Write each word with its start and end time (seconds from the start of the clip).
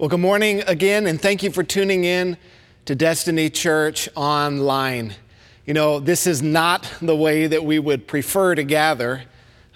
Well, 0.00 0.08
good 0.08 0.20
morning 0.20 0.62
again, 0.66 1.06
and 1.06 1.20
thank 1.20 1.42
you 1.42 1.50
for 1.50 1.62
tuning 1.62 2.04
in 2.04 2.38
to 2.86 2.94
Destiny 2.94 3.50
Church 3.50 4.08
Online. 4.16 5.12
You 5.66 5.74
know, 5.74 6.00
this 6.00 6.26
is 6.26 6.40
not 6.40 6.90
the 7.02 7.14
way 7.14 7.46
that 7.46 7.62
we 7.62 7.78
would 7.78 8.08
prefer 8.08 8.54
to 8.54 8.62
gather. 8.64 9.24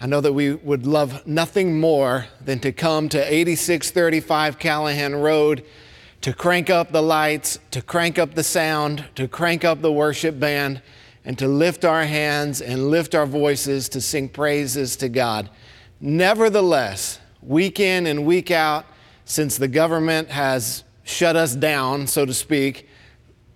I 0.00 0.06
know 0.06 0.22
that 0.22 0.32
we 0.32 0.54
would 0.54 0.86
love 0.86 1.26
nothing 1.26 1.78
more 1.78 2.24
than 2.42 2.58
to 2.60 2.72
come 2.72 3.10
to 3.10 3.18
8635 3.18 4.58
Callahan 4.58 5.14
Road 5.16 5.62
to 6.22 6.32
crank 6.32 6.70
up 6.70 6.90
the 6.90 7.02
lights, 7.02 7.58
to 7.72 7.82
crank 7.82 8.18
up 8.18 8.34
the 8.34 8.42
sound, 8.42 9.04
to 9.16 9.28
crank 9.28 9.62
up 9.62 9.82
the 9.82 9.92
worship 9.92 10.40
band, 10.40 10.80
and 11.26 11.36
to 11.36 11.46
lift 11.46 11.84
our 11.84 12.04
hands 12.04 12.62
and 12.62 12.88
lift 12.88 13.14
our 13.14 13.26
voices 13.26 13.90
to 13.90 14.00
sing 14.00 14.30
praises 14.30 14.96
to 14.96 15.10
God. 15.10 15.50
Nevertheless, 16.00 17.18
week 17.42 17.78
in 17.78 18.06
and 18.06 18.24
week 18.24 18.50
out, 18.50 18.86
since 19.24 19.56
the 19.56 19.68
government 19.68 20.28
has 20.30 20.84
shut 21.04 21.36
us 21.36 21.54
down, 21.54 22.06
so 22.06 22.24
to 22.26 22.34
speak, 22.34 22.88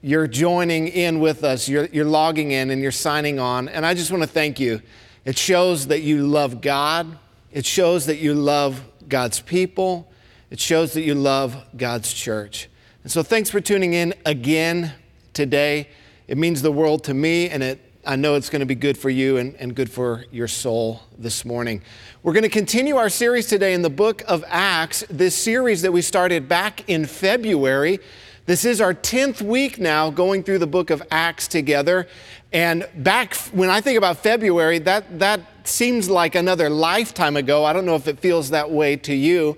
you're 0.00 0.26
joining 0.26 0.88
in 0.88 1.20
with 1.20 1.42
us. 1.42 1.68
You're, 1.68 1.86
you're 1.86 2.04
logging 2.04 2.52
in 2.52 2.70
and 2.70 2.80
you're 2.80 2.92
signing 2.92 3.38
on. 3.38 3.68
And 3.68 3.84
I 3.84 3.94
just 3.94 4.10
want 4.10 4.22
to 4.22 4.28
thank 4.28 4.60
you. 4.60 4.80
It 5.24 5.36
shows 5.36 5.88
that 5.88 6.00
you 6.00 6.26
love 6.26 6.60
God, 6.60 7.18
it 7.52 7.66
shows 7.66 8.06
that 8.06 8.18
you 8.18 8.34
love 8.34 8.82
God's 9.08 9.40
people, 9.40 10.10
it 10.50 10.60
shows 10.60 10.92
that 10.92 11.02
you 11.02 11.14
love 11.14 11.56
God's 11.76 12.12
church. 12.12 12.68
And 13.02 13.12
so 13.12 13.22
thanks 13.22 13.50
for 13.50 13.60
tuning 13.60 13.94
in 13.94 14.14
again 14.24 14.94
today. 15.32 15.88
It 16.26 16.38
means 16.38 16.62
the 16.62 16.72
world 16.72 17.04
to 17.04 17.14
me, 17.14 17.48
and 17.48 17.62
it 17.62 17.87
I 18.08 18.16
know 18.16 18.36
it's 18.36 18.48
going 18.48 18.60
to 18.60 18.66
be 18.66 18.74
good 18.74 18.96
for 18.96 19.10
you 19.10 19.36
and, 19.36 19.54
and 19.56 19.74
good 19.74 19.90
for 19.90 20.24
your 20.32 20.48
soul 20.48 21.02
this 21.18 21.44
morning. 21.44 21.82
We're 22.22 22.32
going 22.32 22.42
to 22.42 22.48
continue 22.48 22.96
our 22.96 23.10
series 23.10 23.48
today 23.48 23.74
in 23.74 23.82
the 23.82 23.90
book 23.90 24.22
of 24.26 24.42
Acts, 24.48 25.04
this 25.10 25.34
series 25.34 25.82
that 25.82 25.92
we 25.92 26.00
started 26.00 26.48
back 26.48 26.88
in 26.88 27.04
February. 27.04 27.98
This 28.46 28.64
is 28.64 28.80
our 28.80 28.94
10th 28.94 29.42
week 29.42 29.78
now 29.78 30.08
going 30.08 30.42
through 30.42 30.60
the 30.60 30.66
book 30.66 30.88
of 30.88 31.02
Acts 31.10 31.46
together. 31.48 32.08
And 32.50 32.88
back 32.96 33.34
when 33.52 33.68
I 33.68 33.82
think 33.82 33.98
about 33.98 34.16
February, 34.16 34.78
that, 34.78 35.18
that 35.18 35.42
seems 35.68 36.08
like 36.08 36.34
another 36.34 36.70
lifetime 36.70 37.36
ago. 37.36 37.66
I 37.66 37.74
don't 37.74 37.84
know 37.84 37.96
if 37.96 38.08
it 38.08 38.20
feels 38.20 38.48
that 38.48 38.70
way 38.70 38.96
to 38.96 39.14
you. 39.14 39.54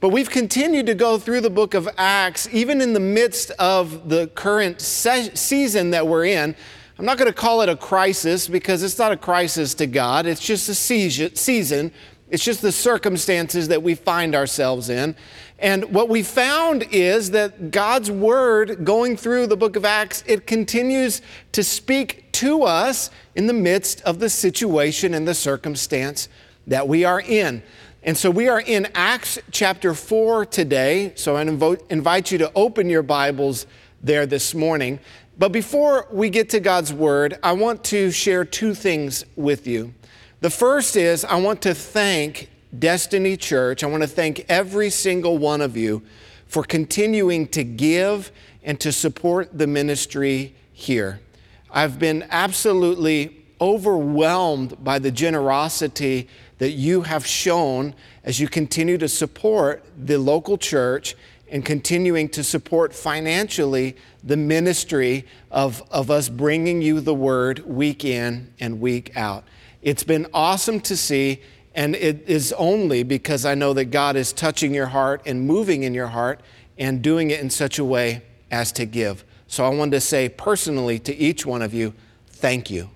But 0.00 0.10
we've 0.10 0.28
continued 0.28 0.84
to 0.88 0.94
go 0.94 1.16
through 1.16 1.40
the 1.40 1.48
book 1.48 1.72
of 1.72 1.88
Acts, 1.96 2.50
even 2.52 2.82
in 2.82 2.92
the 2.92 3.00
midst 3.00 3.50
of 3.52 4.10
the 4.10 4.26
current 4.34 4.82
se- 4.82 5.36
season 5.36 5.92
that 5.92 6.06
we're 6.06 6.26
in. 6.26 6.54
I'm 6.96 7.04
not 7.04 7.18
going 7.18 7.30
to 7.30 7.36
call 7.36 7.62
it 7.62 7.68
a 7.68 7.76
crisis 7.76 8.46
because 8.46 8.84
it's 8.84 8.98
not 8.98 9.10
a 9.10 9.16
crisis 9.16 9.74
to 9.74 9.86
God. 9.86 10.26
It's 10.26 10.40
just 10.40 10.68
a 10.68 10.74
season. 10.74 11.92
It's 12.30 12.44
just 12.44 12.62
the 12.62 12.70
circumstances 12.70 13.68
that 13.68 13.82
we 13.82 13.96
find 13.96 14.34
ourselves 14.34 14.88
in. 14.88 15.16
And 15.58 15.92
what 15.92 16.08
we 16.08 16.22
found 16.22 16.84
is 16.92 17.32
that 17.32 17.72
God's 17.72 18.12
word 18.12 18.84
going 18.84 19.16
through 19.16 19.48
the 19.48 19.56
book 19.56 19.74
of 19.74 19.84
Acts, 19.84 20.22
it 20.26 20.46
continues 20.46 21.20
to 21.52 21.64
speak 21.64 22.30
to 22.32 22.62
us 22.62 23.10
in 23.34 23.48
the 23.48 23.52
midst 23.52 24.00
of 24.02 24.20
the 24.20 24.30
situation 24.30 25.14
and 25.14 25.26
the 25.26 25.34
circumstance 25.34 26.28
that 26.66 26.86
we 26.86 27.04
are 27.04 27.20
in. 27.20 27.62
And 28.04 28.16
so 28.16 28.30
we 28.30 28.48
are 28.48 28.60
in 28.60 28.88
Acts 28.94 29.38
chapter 29.50 29.94
4 29.94 30.46
today. 30.46 31.12
So 31.16 31.36
I 31.36 31.42
invite 31.42 32.30
you 32.30 32.38
to 32.38 32.52
open 32.54 32.88
your 32.88 33.02
Bibles 33.02 33.66
there 34.02 34.26
this 34.26 34.54
morning. 34.54 35.00
But 35.36 35.50
before 35.50 36.06
we 36.12 36.30
get 36.30 36.50
to 36.50 36.60
God's 36.60 36.92
Word, 36.92 37.38
I 37.42 37.52
want 37.52 37.82
to 37.84 38.12
share 38.12 38.44
two 38.44 38.72
things 38.72 39.24
with 39.34 39.66
you. 39.66 39.92
The 40.40 40.50
first 40.50 40.96
is 40.96 41.24
I 41.24 41.36
want 41.36 41.62
to 41.62 41.74
thank 41.74 42.48
Destiny 42.78 43.36
Church. 43.36 43.82
I 43.82 43.88
want 43.88 44.04
to 44.04 44.08
thank 44.08 44.44
every 44.48 44.90
single 44.90 45.38
one 45.38 45.60
of 45.60 45.76
you 45.76 46.02
for 46.46 46.62
continuing 46.62 47.48
to 47.48 47.64
give 47.64 48.30
and 48.62 48.78
to 48.78 48.92
support 48.92 49.58
the 49.58 49.66
ministry 49.66 50.54
here. 50.72 51.20
I've 51.68 51.98
been 51.98 52.26
absolutely 52.30 53.44
overwhelmed 53.60 54.84
by 54.84 55.00
the 55.00 55.10
generosity 55.10 56.28
that 56.58 56.72
you 56.72 57.02
have 57.02 57.26
shown 57.26 57.94
as 58.22 58.38
you 58.38 58.46
continue 58.46 58.98
to 58.98 59.08
support 59.08 59.84
the 59.96 60.16
local 60.16 60.56
church 60.56 61.16
and 61.48 61.64
continuing 61.64 62.28
to 62.30 62.42
support 62.42 62.94
financially 62.94 63.96
the 64.22 64.36
ministry 64.36 65.26
of, 65.50 65.82
of 65.90 66.10
us 66.10 66.28
bringing 66.28 66.82
you 66.82 67.00
the 67.00 67.14
word 67.14 67.60
week 67.66 68.04
in 68.04 68.52
and 68.58 68.80
week 68.80 69.16
out. 69.16 69.44
It's 69.82 70.04
been 70.04 70.26
awesome 70.32 70.80
to 70.80 70.96
see, 70.96 71.42
and 71.74 71.94
it 71.94 72.24
is 72.26 72.52
only 72.54 73.02
because 73.02 73.44
I 73.44 73.54
know 73.54 73.72
that 73.74 73.86
God 73.86 74.16
is 74.16 74.32
touching 74.32 74.74
your 74.74 74.86
heart 74.86 75.22
and 75.26 75.46
moving 75.46 75.82
in 75.82 75.92
your 75.92 76.08
heart 76.08 76.40
and 76.78 77.02
doing 77.02 77.30
it 77.30 77.40
in 77.40 77.50
such 77.50 77.78
a 77.78 77.84
way 77.84 78.22
as 78.50 78.72
to 78.72 78.86
give. 78.86 79.24
So 79.46 79.64
I 79.64 79.68
wanted 79.68 79.92
to 79.92 80.00
say 80.00 80.28
personally 80.28 80.98
to 81.00 81.14
each 81.14 81.44
one 81.44 81.62
of 81.62 81.74
you, 81.74 81.92
thank 82.28 82.70
you. 82.70 82.90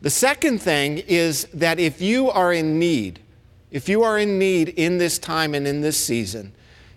The 0.00 0.10
second 0.10 0.60
thing 0.60 0.98
is 0.98 1.48
that 1.54 1.80
if 1.80 2.00
you 2.00 2.30
are 2.30 2.52
in 2.52 2.78
need, 2.78 3.20
if 3.70 3.88
you 3.88 4.02
are 4.02 4.18
in 4.18 4.38
need 4.38 4.68
in 4.70 4.98
this 4.98 5.18
time 5.18 5.54
and 5.54 5.66
in 5.66 5.80
this 5.80 5.96
season, 5.96 6.52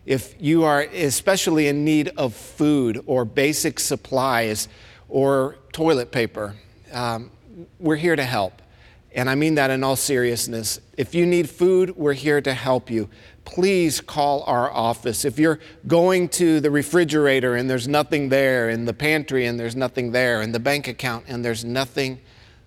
if 0.06 0.36
you 0.40 0.64
are 0.64 0.82
especially 0.82 1.68
in 1.68 1.86
need 1.86 2.10
of 2.18 2.34
food 2.34 3.04
or 3.06 3.26
basic 3.26 3.80
supplies 3.80 4.68
or 5.10 5.58
toilet 5.72 6.12
paper, 6.12 6.56
um, 6.92 7.32
we're 7.80 7.96
here 7.96 8.16
to 8.16 8.24
help. 8.24 8.62
And 9.14 9.30
I 9.30 9.36
mean 9.36 9.56
that 9.56 9.70
in 9.70 9.84
all 9.84 9.98
seriousness. 9.98 10.80
If 10.98 11.14
you 11.14 11.26
need 11.26 11.50
food, 11.50 11.98
we're 11.98 12.14
here 12.14 12.40
to 12.42 12.54
help 12.54 12.90
you. 12.90 13.10
Please 13.44 14.00
call 14.00 14.44
our 14.44 14.72
office. 14.72 15.26
If 15.26 15.38
you're 15.38 15.60
going 15.86 16.30
to 16.30 16.62
the 16.62 16.72
refrigerator 16.72 17.56
and 17.56 17.70
there's 17.70 17.88
nothing 17.88 18.30
there, 18.30 18.70
in 18.70 18.86
the 18.86 18.94
pantry 18.94 19.46
and 19.46 19.60
there's 19.60 19.76
nothing 19.76 20.12
there, 20.12 20.42
in 20.42 20.54
the 20.54 20.60
bank 20.60 20.88
account 20.88 21.26
and 21.28 21.44
there's 21.44 21.66
nothing 21.66 22.22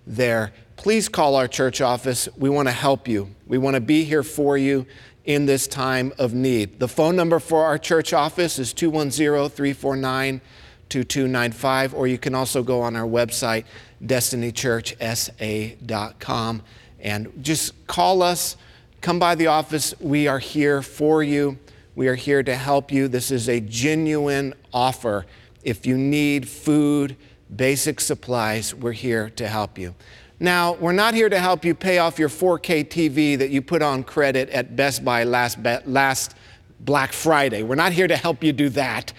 there, 0.05 0.53
please 0.75 1.09
call 1.09 1.35
our 1.35 1.47
church 1.47 1.81
office. 1.81 2.29
We 2.37 2.49
want 2.49 2.67
to 2.67 2.73
help 2.73 3.07
you. 3.07 3.33
We 3.47 3.57
want 3.57 3.73
to 3.73 3.81
be 3.81 4.03
here 4.03 4.23
for 4.23 4.55
you 4.55 4.85
in 5.25 5.45
this 5.45 5.67
time 5.67 6.13
of 6.17 6.33
need. 6.33 6.79
The 6.79 6.87
phone 6.87 7.15
number 7.15 7.39
for 7.39 7.63
our 7.65 7.77
church 7.77 8.13
office 8.13 8.57
is 8.59 8.73
210 8.73 9.49
349 9.49 10.41
2295, 10.87 11.95
or 11.95 12.07
you 12.07 12.17
can 12.17 12.33
also 12.35 12.63
go 12.63 12.81
on 12.81 12.95
our 12.95 13.07
website, 13.07 13.65
destinychurchsa.com, 14.03 16.61
and 16.99 17.33
just 17.41 17.87
call 17.87 18.21
us. 18.21 18.55
Come 19.01 19.19
by 19.19 19.35
the 19.35 19.47
office. 19.47 19.93
We 19.99 20.27
are 20.27 20.39
here 20.39 20.81
for 20.81 21.21
you. 21.23 21.59
We 21.95 22.07
are 22.07 22.15
here 22.15 22.43
to 22.43 22.55
help 22.55 22.91
you. 22.91 23.07
This 23.07 23.31
is 23.31 23.49
a 23.49 23.59
genuine 23.59 24.53
offer. 24.73 25.25
If 25.63 25.87
you 25.87 25.97
need 25.97 26.47
food, 26.47 27.15
basic 27.53 27.99
supplies, 27.99 28.73
we're 28.75 28.91
here 28.91 29.29
to 29.31 29.47
help 29.47 29.77
you. 29.77 29.95
Now, 30.39 30.73
we're 30.73 30.91
not 30.91 31.13
here 31.13 31.29
to 31.29 31.39
help 31.39 31.63
you 31.63 31.73
pay 31.73 31.99
off 31.99 32.19
your 32.19 32.27
4K 32.27 32.89
TV 32.89 33.37
that 33.37 33.51
you 33.51 33.61
put 33.61 33.81
on 33.81 34.03
credit 34.03 34.49
at 34.49 34.75
Best 34.75 35.05
Buy 35.05 35.23
last, 35.23 35.57
last 35.85 36.35
Black 36.81 37.13
Friday. 37.13 37.63
We're 37.63 37.75
not 37.75 37.93
here 37.93 38.07
to 38.07 38.17
help 38.17 38.43
you 38.43 38.51
do 38.51 38.67
that, 38.69 39.13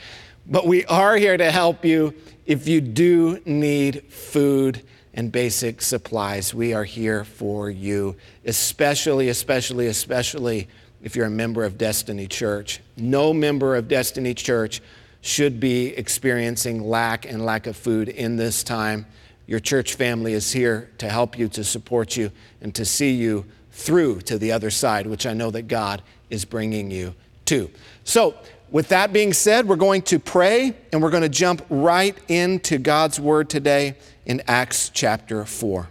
but 0.47 0.67
we 0.67 0.85
are 0.85 1.17
here 1.17 1.39
to 1.39 1.51
help 1.51 1.87
you 1.87 2.15
if 2.45 2.69
you 2.69 2.83
do 2.83 3.41
need 3.47 4.13
food 4.13 4.83
and 5.15 5.33
basic 5.33 5.81
supplies. 5.81 6.53
We 6.53 6.75
are 6.75 6.85
here 6.85 7.25
for 7.25 7.71
you, 7.71 8.17
especially, 8.45 9.31
especially, 9.31 9.87
especially 9.87 10.69
if 11.03 11.17
you're 11.17 11.27
a 11.27 11.31
member 11.31 11.65
of 11.65 11.79
Destiny 11.79 12.27
Church. 12.27 12.81
No 12.99 13.33
member 13.33 13.75
of 13.75 13.89
Destiny 13.89 14.35
Church 14.35 14.83
should 15.23 15.59
be 15.61 15.89
experiencing 15.97 16.87
lack 16.87 17.25
and 17.25 17.45
lack 17.45 17.67
of 17.67 17.75
food 17.75 18.11
in 18.11 18.37
this 18.37 18.63
time. 18.63 19.07
Your 19.47 19.61
church 19.61 19.95
family 19.95 20.33
is 20.33 20.53
here 20.53 20.91
to 20.99 21.09
help 21.09 21.39
you, 21.39 21.49
to 21.49 21.63
support 21.63 22.17
you, 22.17 22.33
and 22.61 22.75
to 22.75 22.85
see 22.85 23.13
you 23.13 23.47
through 23.71 24.23
to 24.23 24.39
the 24.39 24.53
other 24.53 24.71
side, 24.71 25.07
which 25.07 25.27
I 25.27 25.35
know 25.35 25.51
that 25.51 25.69
God 25.69 26.03
is 26.31 26.45
bringing 26.45 26.91
you 26.91 27.15
to. 27.47 27.71
So, 28.05 28.35
with 28.71 28.89
that 28.89 29.13
being 29.13 29.33
said, 29.33 29.69
we're 29.69 29.77
going 29.77 30.03
to 30.03 30.19
pray 30.19 30.75
and 30.93 31.01
we're 31.01 31.11
going 31.11 31.23
to 31.23 31.29
jump 31.29 31.65
right 31.71 32.17
into 32.27 32.79
God's 32.79 33.21
word 33.21 33.49
today 33.49 33.95
in 34.25 34.43
Acts 34.49 34.91
chapter 34.93 35.45
4. 35.45 35.89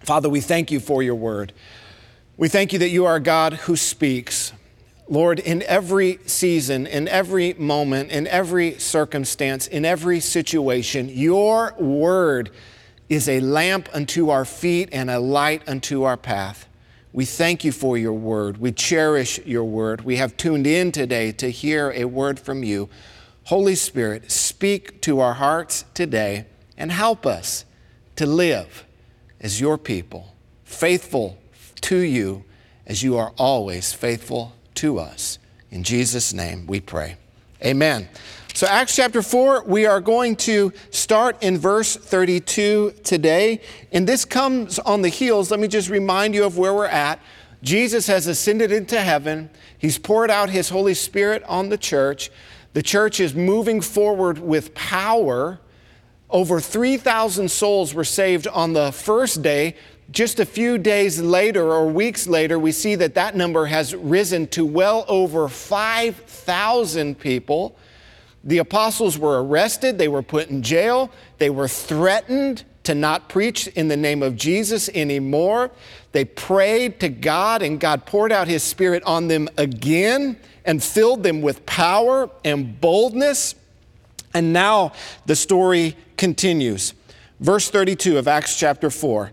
Father, 0.00 0.30
we 0.30 0.40
thank 0.40 0.70
you 0.70 0.80
for 0.80 1.02
your 1.02 1.14
word. 1.14 1.52
We 2.38 2.48
thank 2.48 2.72
you 2.72 2.78
that 2.78 2.88
you 2.88 3.04
are 3.04 3.16
a 3.16 3.20
God 3.20 3.52
who 3.52 3.76
speaks. 3.76 4.54
Lord, 5.08 5.40
in 5.40 5.62
every 5.62 6.20
season, 6.26 6.86
in 6.86 7.08
every 7.08 7.54
moment, 7.54 8.10
in 8.10 8.26
every 8.26 8.78
circumstance, 8.78 9.66
in 9.66 9.84
every 9.84 10.20
situation, 10.20 11.08
your 11.08 11.74
word 11.78 12.50
is 13.08 13.28
a 13.28 13.40
lamp 13.40 13.88
unto 13.92 14.30
our 14.30 14.44
feet 14.44 14.88
and 14.92 15.10
a 15.10 15.18
light 15.18 15.68
unto 15.68 16.04
our 16.04 16.16
path. 16.16 16.68
We 17.12 17.26
thank 17.26 17.62
you 17.62 17.72
for 17.72 17.98
your 17.98 18.14
word. 18.14 18.56
We 18.56 18.72
cherish 18.72 19.38
your 19.44 19.64
word. 19.64 20.02
We 20.02 20.16
have 20.16 20.36
tuned 20.36 20.66
in 20.66 20.92
today 20.92 21.32
to 21.32 21.50
hear 21.50 21.90
a 21.90 22.04
word 22.06 22.40
from 22.40 22.64
you. 22.64 22.88
Holy 23.44 23.74
Spirit, 23.74 24.30
speak 24.30 25.02
to 25.02 25.20
our 25.20 25.34
hearts 25.34 25.84
today 25.94 26.46
and 26.78 26.90
help 26.90 27.26
us 27.26 27.66
to 28.16 28.24
live 28.24 28.86
as 29.40 29.60
your 29.60 29.76
people, 29.76 30.34
faithful 30.64 31.38
to 31.82 31.98
you 31.98 32.44
as 32.86 33.02
you 33.02 33.18
are 33.18 33.32
always 33.36 33.92
faithful 33.92 34.54
to 34.76 34.98
us. 34.98 35.38
In 35.70 35.82
Jesus' 35.82 36.32
name 36.32 36.66
we 36.66 36.80
pray. 36.80 37.16
Amen. 37.64 38.08
So, 38.54 38.66
Acts 38.66 38.94
chapter 38.94 39.22
4, 39.22 39.64
we 39.64 39.86
are 39.86 40.00
going 40.00 40.36
to 40.36 40.72
start 40.90 41.42
in 41.42 41.56
verse 41.56 41.96
32 41.96 42.92
today. 43.02 43.62
And 43.92 44.06
this 44.06 44.26
comes 44.26 44.78
on 44.80 45.00
the 45.00 45.08
heels, 45.08 45.50
let 45.50 45.58
me 45.58 45.68
just 45.68 45.88
remind 45.88 46.34
you 46.34 46.44
of 46.44 46.58
where 46.58 46.74
we're 46.74 46.84
at. 46.84 47.18
Jesus 47.62 48.08
has 48.08 48.26
ascended 48.26 48.70
into 48.70 49.00
heaven, 49.00 49.48
He's 49.78 49.96
poured 49.96 50.30
out 50.30 50.50
His 50.50 50.68
Holy 50.68 50.94
Spirit 50.94 51.42
on 51.44 51.70
the 51.70 51.78
church. 51.78 52.30
The 52.74 52.82
church 52.82 53.20
is 53.20 53.34
moving 53.34 53.80
forward 53.80 54.38
with 54.38 54.74
power. 54.74 55.58
Over 56.28 56.60
3,000 56.60 57.50
souls 57.50 57.94
were 57.94 58.04
saved 58.04 58.46
on 58.48 58.74
the 58.74 58.92
first 58.92 59.42
day. 59.42 59.76
Just 60.12 60.40
a 60.40 60.44
few 60.44 60.76
days 60.76 61.22
later 61.22 61.72
or 61.72 61.86
weeks 61.88 62.26
later, 62.26 62.58
we 62.58 62.70
see 62.70 62.94
that 62.96 63.14
that 63.14 63.34
number 63.34 63.64
has 63.64 63.94
risen 63.94 64.46
to 64.48 64.66
well 64.66 65.06
over 65.08 65.48
5,000 65.48 67.18
people. 67.18 67.74
The 68.44 68.58
apostles 68.58 69.18
were 69.18 69.42
arrested, 69.42 69.96
they 69.96 70.08
were 70.08 70.20
put 70.20 70.50
in 70.50 70.62
jail, 70.62 71.10
they 71.38 71.48
were 71.48 71.66
threatened 71.66 72.64
to 72.82 72.94
not 72.94 73.30
preach 73.30 73.68
in 73.68 73.88
the 73.88 73.96
name 73.96 74.22
of 74.22 74.36
Jesus 74.36 74.90
anymore. 74.90 75.70
They 76.10 76.26
prayed 76.26 77.00
to 77.00 77.08
God, 77.08 77.62
and 77.62 77.80
God 77.80 78.04
poured 78.04 78.32
out 78.32 78.48
His 78.48 78.62
Spirit 78.62 79.02
on 79.04 79.28
them 79.28 79.48
again 79.56 80.36
and 80.66 80.82
filled 80.82 81.22
them 81.22 81.40
with 81.40 81.64
power 81.64 82.28
and 82.44 82.78
boldness. 82.82 83.54
And 84.34 84.52
now 84.52 84.92
the 85.24 85.36
story 85.36 85.96
continues. 86.18 86.92
Verse 87.40 87.70
32 87.70 88.18
of 88.18 88.28
Acts 88.28 88.58
chapter 88.58 88.90
4. 88.90 89.32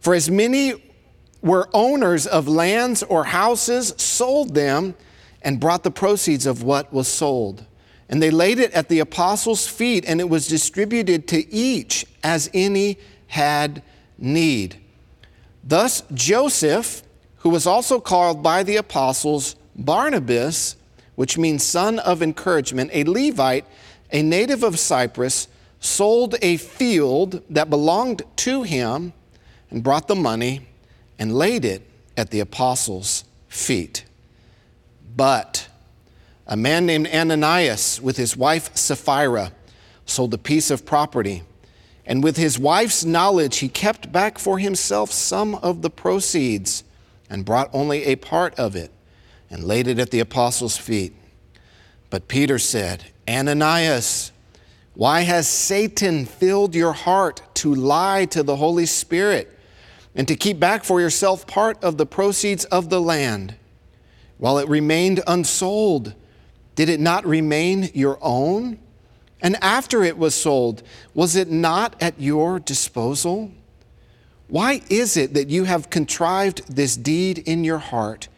for 0.00 0.14
as 0.14 0.30
many 0.30 0.74
were 1.42 1.68
owners 1.72 2.26
of 2.26 2.48
lands 2.48 3.02
or 3.02 3.24
houses, 3.24 3.94
sold 3.96 4.54
them 4.54 4.94
and 5.42 5.60
brought 5.60 5.84
the 5.84 5.90
proceeds 5.90 6.46
of 6.46 6.62
what 6.62 6.92
was 6.92 7.08
sold. 7.08 7.64
And 8.08 8.20
they 8.20 8.30
laid 8.30 8.58
it 8.58 8.72
at 8.72 8.88
the 8.88 8.98
apostles' 8.98 9.66
feet, 9.66 10.04
and 10.06 10.20
it 10.20 10.28
was 10.28 10.48
distributed 10.48 11.28
to 11.28 11.50
each 11.52 12.04
as 12.22 12.50
any 12.52 12.98
had 13.28 13.82
need. 14.18 14.76
Thus, 15.62 16.02
Joseph, 16.12 17.02
who 17.36 17.50
was 17.50 17.66
also 17.66 18.00
called 18.00 18.42
by 18.42 18.62
the 18.62 18.76
apostles 18.76 19.56
Barnabas, 19.76 20.76
which 21.14 21.38
means 21.38 21.62
son 21.62 21.98
of 22.00 22.22
encouragement, 22.22 22.90
a 22.92 23.04
Levite, 23.04 23.64
a 24.10 24.22
native 24.22 24.62
of 24.62 24.78
Cyprus, 24.78 25.48
sold 25.78 26.34
a 26.42 26.56
field 26.56 27.42
that 27.48 27.70
belonged 27.70 28.22
to 28.36 28.62
him 28.62 29.12
and 29.70 29.82
brought 29.82 30.08
the 30.08 30.14
money 30.14 30.66
and 31.18 31.34
laid 31.34 31.64
it 31.64 31.82
at 32.16 32.30
the 32.30 32.40
apostles' 32.40 33.24
feet. 33.48 34.04
But 35.16 35.68
a 36.46 36.56
man 36.56 36.86
named 36.86 37.08
Ananias, 37.08 38.00
with 38.00 38.16
his 38.16 38.36
wife 38.36 38.76
Sapphira, 38.76 39.52
sold 40.04 40.34
a 40.34 40.38
piece 40.38 40.70
of 40.70 40.84
property. 40.84 41.42
And 42.04 42.24
with 42.24 42.36
his 42.36 42.58
wife's 42.58 43.04
knowledge, 43.04 43.58
he 43.58 43.68
kept 43.68 44.10
back 44.10 44.38
for 44.38 44.58
himself 44.58 45.12
some 45.12 45.54
of 45.56 45.82
the 45.82 45.90
proceeds 45.90 46.82
and 47.28 47.44
brought 47.44 47.70
only 47.72 48.04
a 48.04 48.16
part 48.16 48.54
of 48.58 48.74
it 48.74 48.90
and 49.48 49.62
laid 49.62 49.86
it 49.86 49.98
at 49.98 50.10
the 50.10 50.20
apostles' 50.20 50.76
feet. 50.76 51.14
But 52.08 52.26
Peter 52.26 52.58
said, 52.58 53.04
Ananias, 53.28 54.32
why 54.94 55.20
has 55.20 55.46
Satan 55.46 56.26
filled 56.26 56.74
your 56.74 56.92
heart 56.92 57.42
to 57.54 57.74
lie 57.74 58.24
to 58.26 58.42
the 58.42 58.56
Holy 58.56 58.86
Spirit 58.86 59.56
and 60.14 60.26
to 60.28 60.36
keep 60.36 60.58
back 60.58 60.84
for 60.84 61.00
yourself 61.00 61.46
part 61.46 61.82
of 61.82 61.96
the 61.96 62.06
proceeds 62.06 62.64
of 62.66 62.90
the 62.90 63.00
land? 63.00 63.54
While 64.38 64.58
it 64.58 64.68
remained 64.68 65.20
unsold, 65.26 66.14
did 66.74 66.88
it 66.88 67.00
not 67.00 67.26
remain 67.26 67.90
your 67.94 68.18
own? 68.22 68.78
And 69.42 69.56
after 69.62 70.02
it 70.02 70.18
was 70.18 70.34
sold, 70.34 70.82
was 71.14 71.36
it 71.36 71.50
not 71.50 71.94
at 72.00 72.20
your 72.20 72.58
disposal? 72.58 73.52
Why 74.48 74.82
is 74.88 75.16
it 75.16 75.34
that 75.34 75.48
you 75.48 75.64
have 75.64 75.90
contrived 75.90 76.74
this 76.74 76.96
deed 76.96 77.38
in 77.38 77.64
your 77.64 77.78
heart? 77.78 78.28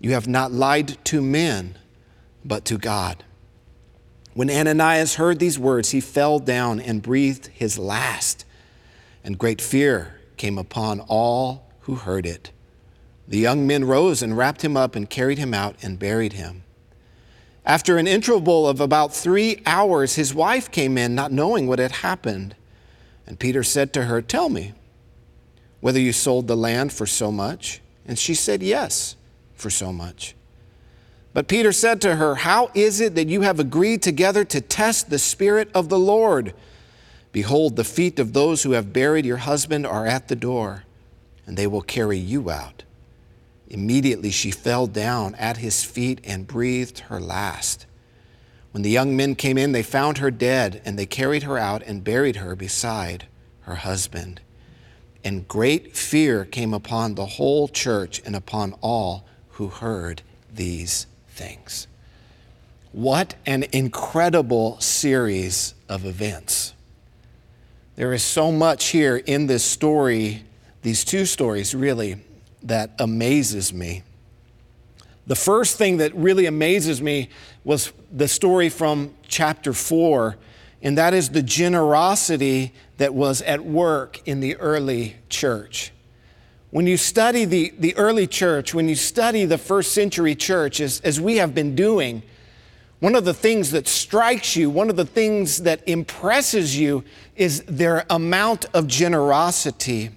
You 0.00 0.12
have 0.12 0.28
not 0.28 0.52
lied 0.52 0.96
to 1.06 1.20
men, 1.20 1.76
but 2.44 2.64
to 2.66 2.78
God. 2.78 3.24
When 4.34 4.50
Ananias 4.50 5.16
heard 5.16 5.40
these 5.40 5.58
words, 5.58 5.90
he 5.90 6.00
fell 6.00 6.38
down 6.38 6.80
and 6.80 7.02
breathed 7.02 7.48
his 7.48 7.78
last, 7.78 8.44
and 9.24 9.36
great 9.36 9.60
fear 9.60 10.17
came 10.38 10.58
upon 10.58 11.00
all 11.00 11.70
who 11.80 11.96
heard 11.96 12.26
it. 12.26 12.50
The 13.26 13.38
young 13.38 13.66
men 13.66 13.84
rose 13.84 14.22
and 14.22 14.36
wrapped 14.36 14.62
him 14.62 14.76
up 14.76 14.96
and 14.96 15.10
carried 15.10 15.38
him 15.38 15.52
out 15.52 15.76
and 15.82 15.98
buried 15.98 16.32
him. 16.32 16.62
After 17.66 17.98
an 17.98 18.06
interval 18.06 18.66
of 18.66 18.80
about 18.80 19.14
three 19.14 19.60
hours, 19.66 20.14
his 20.14 20.32
wife 20.32 20.70
came 20.70 20.96
in, 20.96 21.14
not 21.14 21.32
knowing 21.32 21.66
what 21.66 21.78
had 21.78 21.92
happened. 21.92 22.56
And 23.26 23.38
Peter 23.38 23.62
said 23.62 23.92
to 23.92 24.04
her, 24.04 24.22
Tell 24.22 24.48
me 24.48 24.72
whether 25.80 26.00
you 26.00 26.14
sold 26.14 26.46
the 26.46 26.56
land 26.56 26.94
for 26.94 27.04
so 27.04 27.30
much. 27.30 27.82
And 28.06 28.18
she 28.18 28.34
said, 28.34 28.62
Yes, 28.62 29.16
for 29.54 29.68
so 29.68 29.92
much. 29.92 30.34
But 31.34 31.46
Peter 31.46 31.72
said 31.72 32.00
to 32.00 32.16
her, 32.16 32.36
How 32.36 32.70
is 32.72 33.00
it 33.02 33.14
that 33.16 33.28
you 33.28 33.42
have 33.42 33.60
agreed 33.60 34.02
together 34.02 34.44
to 34.46 34.62
test 34.62 35.10
the 35.10 35.18
Spirit 35.18 35.70
of 35.74 35.90
the 35.90 35.98
Lord? 35.98 36.54
Behold, 37.32 37.76
the 37.76 37.84
feet 37.84 38.18
of 38.18 38.32
those 38.32 38.62
who 38.62 38.72
have 38.72 38.92
buried 38.92 39.26
your 39.26 39.36
husband 39.38 39.86
are 39.86 40.06
at 40.06 40.28
the 40.28 40.36
door, 40.36 40.84
and 41.46 41.56
they 41.56 41.66
will 41.66 41.82
carry 41.82 42.18
you 42.18 42.50
out. 42.50 42.84
Immediately 43.68 44.30
she 44.30 44.50
fell 44.50 44.86
down 44.86 45.34
at 45.34 45.58
his 45.58 45.84
feet 45.84 46.20
and 46.24 46.46
breathed 46.46 47.00
her 47.00 47.20
last. 47.20 47.86
When 48.72 48.82
the 48.82 48.90
young 48.90 49.16
men 49.16 49.34
came 49.34 49.58
in, 49.58 49.72
they 49.72 49.82
found 49.82 50.18
her 50.18 50.30
dead, 50.30 50.80
and 50.84 50.98
they 50.98 51.06
carried 51.06 51.42
her 51.42 51.58
out 51.58 51.82
and 51.82 52.04
buried 52.04 52.36
her 52.36 52.54
beside 52.56 53.26
her 53.60 53.76
husband. 53.76 54.40
And 55.22 55.48
great 55.48 55.96
fear 55.96 56.44
came 56.44 56.72
upon 56.72 57.14
the 57.14 57.26
whole 57.26 57.68
church 57.68 58.22
and 58.24 58.34
upon 58.34 58.74
all 58.80 59.26
who 59.52 59.68
heard 59.68 60.22
these 60.52 61.06
things. 61.28 61.86
What 62.92 63.34
an 63.44 63.66
incredible 63.72 64.80
series 64.80 65.74
of 65.88 66.06
events. 66.06 66.72
There 67.98 68.12
is 68.12 68.22
so 68.22 68.52
much 68.52 68.90
here 68.90 69.16
in 69.16 69.48
this 69.48 69.64
story, 69.64 70.44
these 70.82 71.04
two 71.04 71.26
stories 71.26 71.74
really, 71.74 72.22
that 72.62 72.92
amazes 73.00 73.72
me. 73.72 74.04
The 75.26 75.34
first 75.34 75.78
thing 75.78 75.96
that 75.96 76.14
really 76.14 76.46
amazes 76.46 77.02
me 77.02 77.28
was 77.64 77.92
the 78.12 78.28
story 78.28 78.68
from 78.68 79.16
chapter 79.26 79.72
4, 79.72 80.36
and 80.80 80.96
that 80.96 81.12
is 81.12 81.30
the 81.30 81.42
generosity 81.42 82.72
that 82.98 83.14
was 83.14 83.42
at 83.42 83.64
work 83.64 84.20
in 84.28 84.38
the 84.38 84.54
early 84.58 85.16
church. 85.28 85.90
When 86.70 86.86
you 86.86 86.96
study 86.96 87.46
the, 87.46 87.74
the 87.80 87.96
early 87.96 88.28
church, 88.28 88.74
when 88.74 88.88
you 88.88 88.94
study 88.94 89.44
the 89.44 89.58
first 89.58 89.90
century 89.90 90.36
church, 90.36 90.78
as, 90.78 91.00
as 91.00 91.20
we 91.20 91.38
have 91.38 91.52
been 91.52 91.74
doing, 91.74 92.22
one 93.00 93.14
of 93.14 93.24
the 93.24 93.34
things 93.34 93.70
that 93.70 93.86
strikes 93.86 94.56
you, 94.56 94.70
one 94.70 94.90
of 94.90 94.96
the 94.96 95.04
things 95.04 95.58
that 95.58 95.86
impresses 95.88 96.78
you, 96.78 97.04
is 97.36 97.62
their 97.68 98.04
amount 98.10 98.66
of 98.74 98.86
generosity 98.86 100.10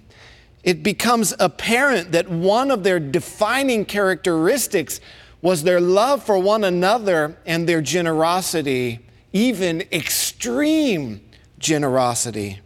it 0.62 0.82
becomes 0.82 1.34
apparent 1.40 2.12
that 2.12 2.28
one 2.28 2.70
of 2.70 2.84
their 2.84 3.00
defining 3.00 3.84
characteristics 3.84 5.00
was 5.40 5.64
their 5.64 5.80
love 5.80 6.22
for 6.22 6.38
one 6.38 6.62
another 6.62 7.36
and 7.44 7.68
their 7.68 7.80
generosity, 7.80 9.00
even 9.32 9.80
extreme 9.92 11.20
generosity. 11.58 12.60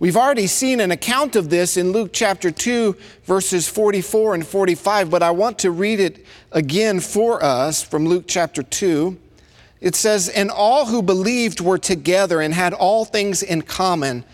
We've 0.00 0.16
already 0.16 0.48
seen 0.48 0.80
an 0.80 0.90
account 0.90 1.36
of 1.36 1.50
this 1.50 1.76
in 1.76 1.92
Luke 1.92 2.10
chapter 2.12 2.50
2, 2.50 2.96
verses 3.24 3.68
44 3.68 4.34
and 4.34 4.46
45, 4.46 5.08
but 5.08 5.22
I 5.22 5.30
want 5.30 5.60
to 5.60 5.70
read 5.70 6.00
it 6.00 6.26
again 6.50 6.98
for 6.98 7.42
us 7.42 7.82
from 7.82 8.06
Luke 8.06 8.24
chapter 8.26 8.64
2. 8.64 9.16
It 9.84 9.94
says, 9.94 10.28
And 10.28 10.50
all 10.50 10.86
who 10.86 11.00
believed 11.00 11.60
were 11.60 11.78
together 11.78 12.40
and 12.40 12.52
had 12.52 12.74
all 12.74 13.04
things 13.04 13.40
in 13.40 13.62
common 13.62 14.24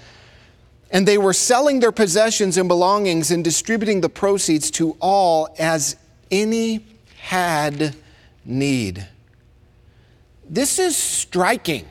and 0.91 1.07
they 1.07 1.19
were 1.19 1.33
selling 1.33 1.81
their 1.81 1.93
possessions 1.93 2.57
and 2.57 2.69
belongings 2.69 3.31
and 3.31 3.45
distributing 3.45 4.01
the 4.01 4.09
proceeds 4.09 4.71
to 4.73 4.97
all 5.01 5.49
as 5.59 5.97
any 6.31 6.85
had 7.19 7.95
need. 8.45 9.07
this 10.49 10.79
is 10.79 10.97
striking. 10.97 11.87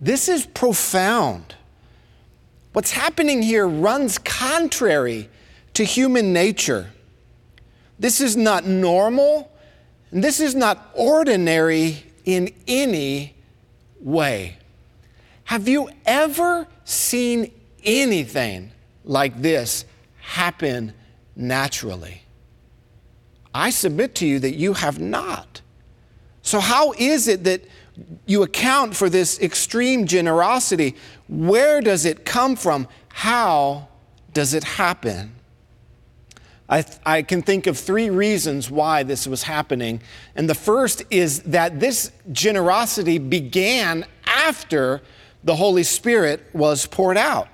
This 0.00 0.28
is 0.28 0.46
profound. 0.46 1.56
What's 2.72 2.92
happening 2.92 3.42
here 3.42 3.66
runs 3.66 4.18
contrary 4.18 5.28
to 5.74 5.82
human 5.82 6.32
nature. 6.32 6.92
This 7.98 8.20
is 8.20 8.36
not 8.36 8.64
normal, 8.64 9.50
and 10.12 10.22
this 10.22 10.38
is 10.38 10.54
not 10.54 10.90
ordinary 10.94 12.04
in 12.28 12.52
any 12.66 13.34
way. 13.98 14.58
Have 15.44 15.66
you 15.66 15.88
ever 16.04 16.66
seen 16.84 17.50
anything 17.82 18.70
like 19.02 19.40
this 19.40 19.86
happen 20.20 20.92
naturally? 21.34 22.20
I 23.54 23.70
submit 23.70 24.14
to 24.16 24.26
you 24.26 24.40
that 24.40 24.56
you 24.56 24.74
have 24.74 25.00
not. 25.00 25.62
So, 26.42 26.60
how 26.60 26.92
is 26.98 27.28
it 27.28 27.44
that 27.44 27.64
you 28.26 28.42
account 28.42 28.94
for 28.94 29.08
this 29.08 29.40
extreme 29.40 30.06
generosity? 30.06 30.96
Where 31.28 31.80
does 31.80 32.04
it 32.04 32.26
come 32.26 32.56
from? 32.56 32.88
How 33.08 33.88
does 34.34 34.52
it 34.52 34.64
happen? 34.64 35.34
I, 36.68 36.84
I, 37.06 37.22
can 37.22 37.40
think 37.40 37.66
of 37.66 37.78
three 37.78 38.10
reasons 38.10 38.70
why 38.70 39.02
this 39.02 39.26
was 39.26 39.42
happening. 39.42 40.02
And 40.36 40.50
the 40.50 40.54
first 40.54 41.02
is 41.10 41.40
that 41.44 41.80
this 41.80 42.12
generosity 42.30 43.18
began 43.18 44.04
after 44.26 45.00
the 45.44 45.56
Holy 45.56 45.82
Spirit 45.82 46.44
was 46.52 46.84
poured 46.86 47.16
out. 47.16 47.48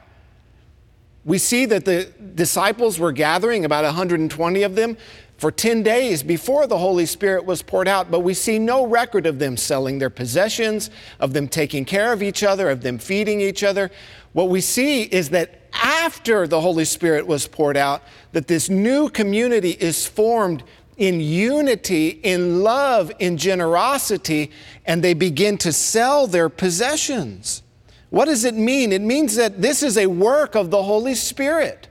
We 1.24 1.38
see 1.38 1.64
that 1.66 1.84
the 1.84 2.12
disciples 2.34 2.98
were 2.98 3.12
gathering, 3.12 3.64
about 3.64 3.84
120 3.84 4.62
of 4.62 4.74
them, 4.74 4.96
for 5.38 5.50
10 5.50 5.82
days 5.82 6.22
before 6.22 6.66
the 6.66 6.78
Holy 6.78 7.06
Spirit 7.06 7.44
was 7.44 7.62
poured 7.62 7.88
out, 7.88 8.10
but 8.10 8.20
we 8.20 8.34
see 8.34 8.58
no 8.58 8.86
record 8.86 9.26
of 9.26 9.38
them 9.38 9.56
selling 9.56 9.98
their 9.98 10.10
possessions, 10.10 10.90
of 11.20 11.32
them 11.32 11.48
taking 11.48 11.84
care 11.84 12.12
of 12.12 12.22
each 12.22 12.42
other, 12.42 12.70
of 12.70 12.82
them 12.82 12.98
feeding 12.98 13.40
each 13.40 13.62
other. 13.62 13.90
What 14.32 14.48
we 14.48 14.60
see 14.60 15.02
is 15.02 15.30
that 15.30 15.60
after 15.82 16.46
the 16.46 16.60
Holy 16.60 16.84
Spirit 16.84 17.26
was 17.26 17.48
poured 17.48 17.76
out, 17.76 18.02
that 18.34 18.48
this 18.48 18.68
new 18.68 19.08
community 19.08 19.70
is 19.70 20.06
formed 20.06 20.64
in 20.96 21.20
unity, 21.20 22.08
in 22.08 22.64
love, 22.64 23.12
in 23.20 23.36
generosity, 23.36 24.50
and 24.84 25.02
they 25.02 25.14
begin 25.14 25.56
to 25.58 25.72
sell 25.72 26.26
their 26.26 26.48
possessions. 26.48 27.62
What 28.10 28.24
does 28.24 28.44
it 28.44 28.54
mean? 28.54 28.92
It 28.92 29.02
means 29.02 29.36
that 29.36 29.62
this 29.62 29.84
is 29.84 29.96
a 29.96 30.08
work 30.08 30.56
of 30.56 30.72
the 30.72 30.82
Holy 30.82 31.14
Spirit. 31.14 31.86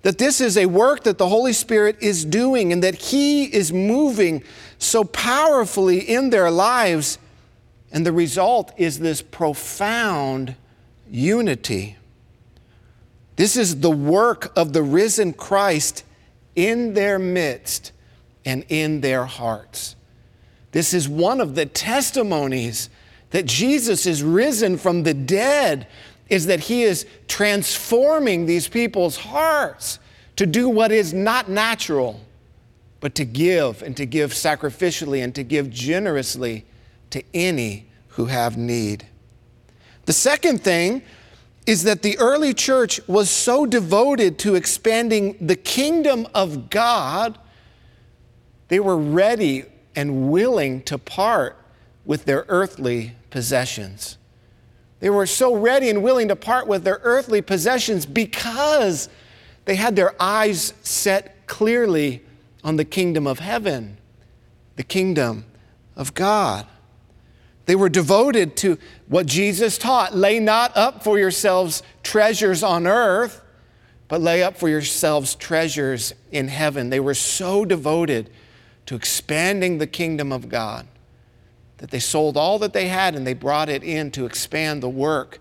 That 0.00 0.16
this 0.16 0.40
is 0.40 0.56
a 0.56 0.64
work 0.64 1.04
that 1.04 1.18
the 1.18 1.28
Holy 1.28 1.52
Spirit 1.52 1.98
is 2.00 2.24
doing 2.24 2.72
and 2.72 2.82
that 2.82 2.94
He 2.94 3.44
is 3.44 3.70
moving 3.70 4.42
so 4.78 5.04
powerfully 5.04 5.98
in 5.98 6.30
their 6.30 6.50
lives. 6.50 7.18
And 7.92 8.06
the 8.06 8.12
result 8.12 8.72
is 8.78 8.98
this 8.98 9.20
profound 9.20 10.56
unity. 11.10 11.96
This 13.40 13.56
is 13.56 13.80
the 13.80 13.90
work 13.90 14.52
of 14.54 14.74
the 14.74 14.82
risen 14.82 15.32
Christ 15.32 16.04
in 16.54 16.92
their 16.92 17.18
midst 17.18 17.90
and 18.44 18.66
in 18.68 19.00
their 19.00 19.24
hearts. 19.24 19.96
This 20.72 20.92
is 20.92 21.08
one 21.08 21.40
of 21.40 21.54
the 21.54 21.64
testimonies 21.64 22.90
that 23.30 23.46
Jesus 23.46 24.04
is 24.04 24.22
risen 24.22 24.76
from 24.76 25.04
the 25.04 25.14
dead 25.14 25.86
is 26.28 26.44
that 26.48 26.60
he 26.60 26.82
is 26.82 27.06
transforming 27.28 28.44
these 28.44 28.68
people's 28.68 29.16
hearts 29.16 30.00
to 30.36 30.44
do 30.44 30.68
what 30.68 30.92
is 30.92 31.14
not 31.14 31.48
natural, 31.48 32.20
but 33.00 33.14
to 33.14 33.24
give 33.24 33.80
and 33.80 33.96
to 33.96 34.04
give 34.04 34.32
sacrificially 34.32 35.24
and 35.24 35.34
to 35.34 35.44
give 35.44 35.70
generously 35.70 36.66
to 37.08 37.22
any 37.32 37.86
who 38.08 38.26
have 38.26 38.58
need. 38.58 39.06
The 40.04 40.12
second 40.12 40.62
thing 40.62 41.00
is 41.66 41.82
that 41.84 42.02
the 42.02 42.18
early 42.18 42.54
church 42.54 43.00
was 43.06 43.30
so 43.30 43.66
devoted 43.66 44.38
to 44.38 44.54
expanding 44.54 45.36
the 45.40 45.56
kingdom 45.56 46.26
of 46.34 46.70
God, 46.70 47.38
they 48.68 48.80
were 48.80 48.96
ready 48.96 49.64
and 49.94 50.30
willing 50.30 50.82
to 50.82 50.98
part 50.98 51.56
with 52.04 52.24
their 52.24 52.44
earthly 52.48 53.12
possessions. 53.30 54.16
They 55.00 55.10
were 55.10 55.26
so 55.26 55.54
ready 55.54 55.88
and 55.88 56.02
willing 56.02 56.28
to 56.28 56.36
part 56.36 56.66
with 56.66 56.84
their 56.84 57.00
earthly 57.02 57.40
possessions 57.42 58.06
because 58.06 59.08
they 59.64 59.76
had 59.76 59.96
their 59.96 60.14
eyes 60.20 60.74
set 60.82 61.46
clearly 61.46 62.22
on 62.62 62.76
the 62.76 62.84
kingdom 62.84 63.26
of 63.26 63.38
heaven, 63.38 63.98
the 64.76 64.82
kingdom 64.82 65.44
of 65.96 66.14
God. 66.14 66.66
They 67.70 67.76
were 67.76 67.88
devoted 67.88 68.56
to 68.56 68.78
what 69.06 69.26
Jesus 69.26 69.78
taught 69.78 70.12
lay 70.12 70.40
not 70.40 70.76
up 70.76 71.04
for 71.04 71.20
yourselves 71.20 71.84
treasures 72.02 72.64
on 72.64 72.84
earth, 72.84 73.42
but 74.08 74.20
lay 74.20 74.42
up 74.42 74.56
for 74.56 74.68
yourselves 74.68 75.36
treasures 75.36 76.12
in 76.32 76.48
heaven. 76.48 76.90
They 76.90 76.98
were 76.98 77.14
so 77.14 77.64
devoted 77.64 78.28
to 78.86 78.96
expanding 78.96 79.78
the 79.78 79.86
kingdom 79.86 80.32
of 80.32 80.48
God 80.48 80.88
that 81.76 81.92
they 81.92 82.00
sold 82.00 82.36
all 82.36 82.58
that 82.58 82.72
they 82.72 82.88
had 82.88 83.14
and 83.14 83.24
they 83.24 83.34
brought 83.34 83.68
it 83.68 83.84
in 83.84 84.10
to 84.10 84.26
expand 84.26 84.82
the 84.82 84.88
work 84.88 85.38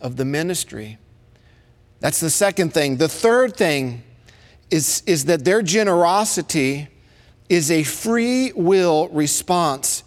of 0.00 0.16
the 0.16 0.24
ministry. 0.24 0.98
That's 2.00 2.18
the 2.18 2.30
second 2.30 2.74
thing. 2.74 2.96
The 2.96 3.08
third 3.08 3.56
thing 3.56 4.02
is, 4.72 5.04
is 5.06 5.26
that 5.26 5.44
their 5.44 5.62
generosity 5.62 6.88
is 7.48 7.70
a 7.70 7.84
free 7.84 8.50
will 8.56 9.08
response 9.10 10.02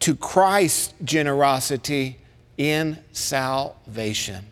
to 0.00 0.14
Christ's 0.14 0.94
generosity 1.04 2.18
in 2.56 2.98
salvation. 3.12 4.46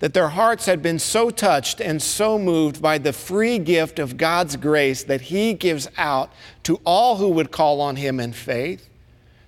That 0.00 0.14
their 0.14 0.30
hearts 0.30 0.66
had 0.66 0.82
been 0.82 0.98
so 0.98 1.30
touched 1.30 1.80
and 1.80 2.02
so 2.02 2.38
moved 2.38 2.82
by 2.82 2.98
the 2.98 3.12
free 3.12 3.58
gift 3.58 3.98
of 3.98 4.16
God's 4.16 4.56
grace 4.56 5.04
that 5.04 5.22
He 5.22 5.54
gives 5.54 5.88
out 5.96 6.32
to 6.64 6.80
all 6.84 7.16
who 7.16 7.28
would 7.28 7.50
call 7.52 7.80
on 7.80 7.96
Him 7.96 8.18
in 8.18 8.32
faith 8.32 8.88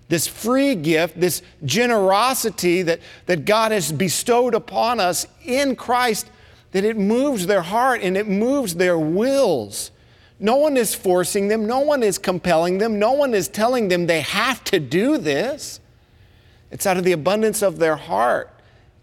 this 0.09 0.27
free 0.27 0.75
gift, 0.75 1.19
this 1.19 1.43
generosity 1.65 2.83
that, 2.83 3.01
that 3.27 3.45
God 3.45 3.73
has 3.73 3.91
bestowed 3.91 4.55
upon 4.55 5.01
us 5.01 5.27
in 5.45 5.77
Christ, 5.77 6.31
that 6.73 6.85
it 6.85 6.97
moves 6.97 7.47
their 7.47 7.63
heart 7.63 8.01
and 8.03 8.17
it 8.17 8.29
moves 8.29 8.75
their 8.75 8.99
wills. 8.99 9.91
No 10.41 10.57
one 10.57 10.77
is 10.77 10.95
forcing 10.95 11.49
them, 11.49 11.67
no 11.67 11.81
one 11.81 12.03
is 12.03 12.19
compelling 12.19 12.79
them, 12.79 12.99
no 12.99 13.13
one 13.13 13.35
is 13.35 13.49
telling 13.49 13.89
them 13.89 14.07
they 14.07 14.21
have 14.21 14.63
to 14.65 14.81
do 14.81 15.17
this. 15.17 15.81
It's 16.71 16.87
out 16.87 16.97
of 16.97 17.05
the 17.05 17.13
abundance 17.13 17.63
of 17.63 17.79
their 17.79 17.97
heart. 17.97 18.51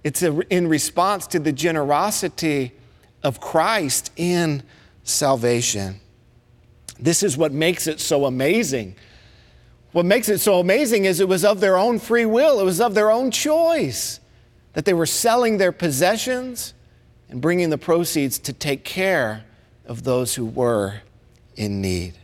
It's 0.03 0.21
a, 0.23 0.39
in 0.53 0.67
response 0.67 1.27
to 1.27 1.39
the 1.39 1.51
generosity 1.51 2.73
of 3.23 3.39
Christ 3.39 4.11
in 4.17 4.63
salvation. 5.03 6.01
This 6.99 7.23
is 7.23 7.37
what 7.37 7.51
makes 7.51 7.87
it 7.87 7.99
so 7.99 8.25
amazing 8.25 8.95
what 9.91 10.05
makes 10.05 10.29
it 10.29 10.39
so 10.39 10.59
amazing 10.59 11.05
is 11.05 11.19
it 11.19 11.27
was 11.27 11.43
of 11.43 11.59
their 11.59 11.77
own 11.77 11.99
free 11.99 12.25
will, 12.25 12.59
it 12.59 12.63
was 12.63 12.79
of 12.79 12.93
their 12.93 13.11
own 13.11 13.31
choice 13.31 14.19
that 14.73 14.85
they 14.85 14.93
were 14.93 15.05
selling 15.05 15.57
their 15.57 15.73
possessions 15.73 16.73
and 17.29 17.41
bringing 17.41 17.69
the 17.69 17.77
proceeds 17.77 18.39
to 18.39 18.53
take 18.53 18.85
care 18.85 19.43
of 19.85 20.03
those 20.03 20.35
who 20.35 20.45
were 20.45 21.01
in 21.55 21.81
need. 21.81 22.17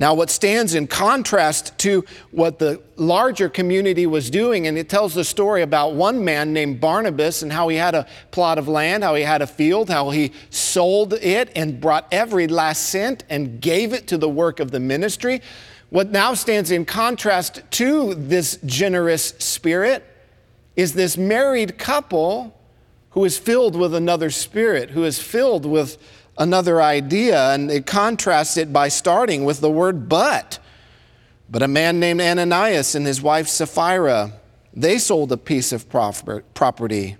Now, 0.00 0.14
what 0.14 0.30
stands 0.30 0.74
in 0.74 0.86
contrast 0.86 1.76
to 1.78 2.04
what 2.30 2.60
the 2.60 2.80
larger 2.94 3.48
community 3.48 4.06
was 4.06 4.30
doing, 4.30 4.68
and 4.68 4.78
it 4.78 4.88
tells 4.88 5.12
the 5.12 5.24
story 5.24 5.62
about 5.62 5.94
one 5.94 6.24
man 6.24 6.52
named 6.52 6.80
Barnabas 6.80 7.42
and 7.42 7.52
how 7.52 7.66
he 7.66 7.76
had 7.76 7.96
a 7.96 8.06
plot 8.30 8.58
of 8.58 8.68
land, 8.68 9.02
how 9.02 9.16
he 9.16 9.24
had 9.24 9.42
a 9.42 9.46
field, 9.46 9.90
how 9.90 10.10
he 10.10 10.32
sold 10.50 11.14
it 11.14 11.50
and 11.56 11.80
brought 11.80 12.06
every 12.12 12.46
last 12.46 12.90
cent 12.90 13.24
and 13.28 13.60
gave 13.60 13.92
it 13.92 14.06
to 14.06 14.16
the 14.16 14.28
work 14.28 14.60
of 14.60 14.70
the 14.70 14.78
ministry. 14.78 15.42
What 15.90 16.12
now 16.12 16.34
stands 16.34 16.70
in 16.70 16.84
contrast 16.84 17.62
to 17.72 18.14
this 18.14 18.60
generous 18.64 19.30
spirit 19.38 20.04
is 20.76 20.92
this 20.92 21.16
married 21.16 21.76
couple 21.76 22.54
who 23.10 23.24
is 23.24 23.36
filled 23.36 23.74
with 23.74 23.94
another 23.94 24.30
spirit, 24.30 24.90
who 24.90 25.02
is 25.02 25.18
filled 25.18 25.66
with 25.66 25.98
another 26.38 26.80
idea. 26.80 27.52
And 27.52 27.70
it 27.70 27.86
contrasts 27.86 28.56
it 28.56 28.72
by 28.72 28.88
starting 28.88 29.44
with 29.44 29.60
the 29.60 29.70
word 29.70 30.08
but. 30.08 30.58
But 31.50 31.62
a 31.62 31.68
man 31.68 31.98
named 31.98 32.20
Ananias 32.20 32.94
and 32.94 33.06
his 33.06 33.22
wife 33.22 33.48
Sapphira, 33.48 34.32
they 34.74 34.98
sold 34.98 35.32
a 35.32 35.36
piece 35.36 35.72
of 35.72 35.88
property 35.88 37.16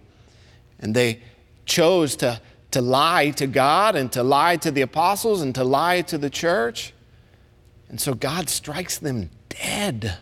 and 0.78 0.94
they 0.94 1.20
chose 1.64 2.16
to, 2.16 2.40
to 2.70 2.80
lie 2.80 3.30
to 3.30 3.46
God 3.46 3.96
and 3.96 4.12
to 4.12 4.22
lie 4.22 4.56
to 4.58 4.70
the 4.70 4.82
apostles 4.82 5.42
and 5.42 5.54
to 5.54 5.64
lie 5.64 6.02
to 6.02 6.18
the 6.18 6.30
church. 6.30 6.92
And 7.88 8.00
so 8.00 8.14
God 8.14 8.48
strikes 8.48 8.98
them 8.98 9.30
dead. 9.48 10.18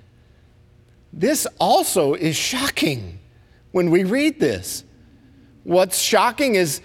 This 1.12 1.46
also 1.58 2.14
is 2.14 2.36
shocking 2.36 3.18
when 3.72 3.90
we 3.90 4.04
read 4.04 4.38
this. 4.38 4.84
What's 5.64 5.98
shocking 5.98 6.54
is 6.54 6.80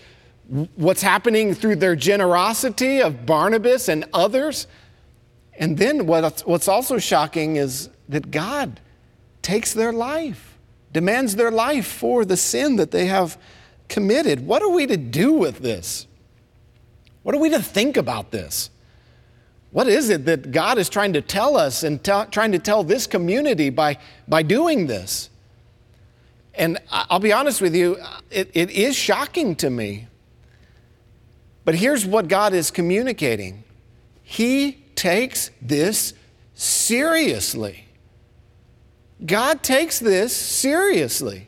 what's 0.75 1.01
happening 1.01 1.53
through 1.53 1.77
their 1.77 1.96
generosity 1.96 3.01
of 3.01 3.25
Barnabas 3.25 3.88
and 3.88 4.05
others. 4.13 4.67
And 5.58 5.77
then 5.77 6.08
what's 6.08 6.67
also 6.67 6.98
shocking 6.98 7.55
is 7.55 7.89
that 8.10 8.31
God 8.31 8.81
takes 9.41 9.74
their 9.74 9.93
life, 9.93 10.58
demands 10.91 11.36
their 11.36 11.51
life 11.51 11.88
for 11.88 12.25
the 12.25 12.36
sin 12.36 12.75
that 12.75 12.91
they 12.91 13.05
have 13.05 13.38
committed. 13.88 14.46
What 14.46 14.62
are 14.62 14.70
we 14.70 14.86
to 14.88 14.98
do 14.98 15.34
with 15.34 15.60
this? 15.60 16.05
What 17.24 17.34
are 17.34 17.39
we 17.39 17.50
to 17.51 17.62
think 17.62 17.96
about 17.96 18.31
this? 18.31 18.70
What 19.72 19.88
is 19.88 20.10
it 20.10 20.25
that 20.25 20.51
God 20.51 20.77
is 20.77 20.89
trying 20.89 21.13
to 21.13 21.22
tell 21.22 21.55
us 21.55 21.84
and 21.84 22.03
t- 22.03 22.24
trying 22.29 22.51
to 22.51 22.60
tell 22.60 22.84
this 22.84 23.08
community 23.08 23.70
by, 23.70 23.98
by 24.27 24.43
doing 24.43 24.88
this? 24.88 25.29
And 26.55 26.77
I'll 26.91 27.20
be 27.20 27.31
honest 27.31 27.62
with 27.62 27.74
you, 27.74 27.98
it, 28.29 28.51
it 28.53 28.70
is 28.72 28.98
shocking 28.98 29.55
to 29.58 29.70
me. 29.70 30.08
But 31.72 31.80
here's 31.80 32.06
what 32.06 32.28
God 32.28 32.51
is 32.54 32.70
communicating 32.70 33.63
He 34.24 34.84
takes 34.94 35.51
this 35.62 36.13
seriously. 36.54 37.86
God 39.25 39.63
takes 39.63 39.98
this 39.98 40.36
seriously. 40.36 41.48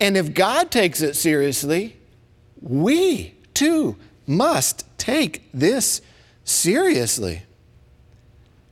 And 0.00 0.16
if 0.16 0.32
God 0.32 0.70
takes 0.70 1.02
it 1.02 1.14
seriously, 1.14 1.98
we 2.62 3.34
too 3.52 3.96
must 4.26 4.86
take 4.96 5.46
this 5.52 6.00
seriously. 6.44 7.42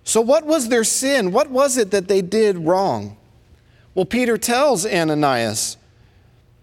So, 0.04 0.22
what 0.22 0.46
was 0.46 0.70
their 0.70 0.84
sin? 0.84 1.32
What 1.32 1.50
was 1.50 1.76
it 1.76 1.90
that 1.90 2.08
they 2.08 2.22
did 2.22 2.56
wrong? 2.56 3.18
Well, 3.94 4.06
Peter 4.06 4.38
tells 4.38 4.86
Ananias 4.86 5.76